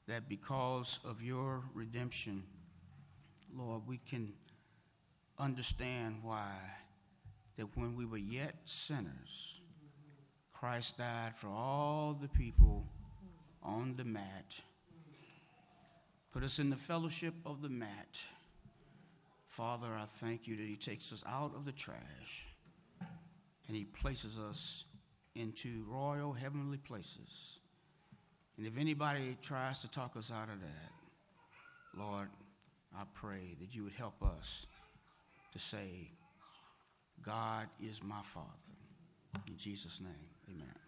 that 0.07 0.29
because 0.29 0.99
of 1.03 1.21
your 1.21 1.63
redemption, 1.73 2.43
Lord, 3.55 3.83
we 3.87 3.97
can 3.97 4.33
understand 5.37 6.19
why 6.21 6.53
that 7.57 7.75
when 7.75 7.95
we 7.95 8.05
were 8.05 8.17
yet 8.17 8.55
sinners, 8.65 9.61
Christ 10.53 10.97
died 10.97 11.33
for 11.35 11.47
all 11.47 12.17
the 12.19 12.29
people 12.29 12.85
on 13.61 13.95
the 13.97 14.03
mat, 14.03 14.55
put 16.33 16.43
us 16.43 16.57
in 16.57 16.71
the 16.71 16.75
fellowship 16.75 17.35
of 17.45 17.61
the 17.61 17.69
mat. 17.69 18.17
Father, 19.47 19.87
I 19.87 20.05
thank 20.05 20.47
you 20.47 20.57
that 20.57 20.65
He 20.65 20.75
takes 20.75 21.13
us 21.13 21.23
out 21.27 21.53
of 21.55 21.63
the 21.63 21.71
trash 21.71 22.47
and 23.67 23.77
He 23.77 23.85
places 23.85 24.39
us 24.39 24.85
into 25.35 25.85
royal 25.87 26.33
heavenly 26.33 26.77
places. 26.77 27.59
And 28.57 28.65
if 28.65 28.77
anybody 28.77 29.37
tries 29.41 29.79
to 29.79 29.87
talk 29.89 30.17
us 30.17 30.31
out 30.31 30.49
of 30.49 30.59
that, 30.59 30.91
Lord, 31.95 32.29
I 32.95 33.03
pray 33.13 33.55
that 33.59 33.73
you 33.75 33.83
would 33.83 33.93
help 33.93 34.21
us 34.23 34.65
to 35.53 35.59
say, 35.59 36.11
God 37.23 37.67
is 37.81 38.01
my 38.03 38.21
Father. 38.23 38.47
In 39.47 39.57
Jesus' 39.57 40.01
name, 40.01 40.29
amen. 40.49 40.82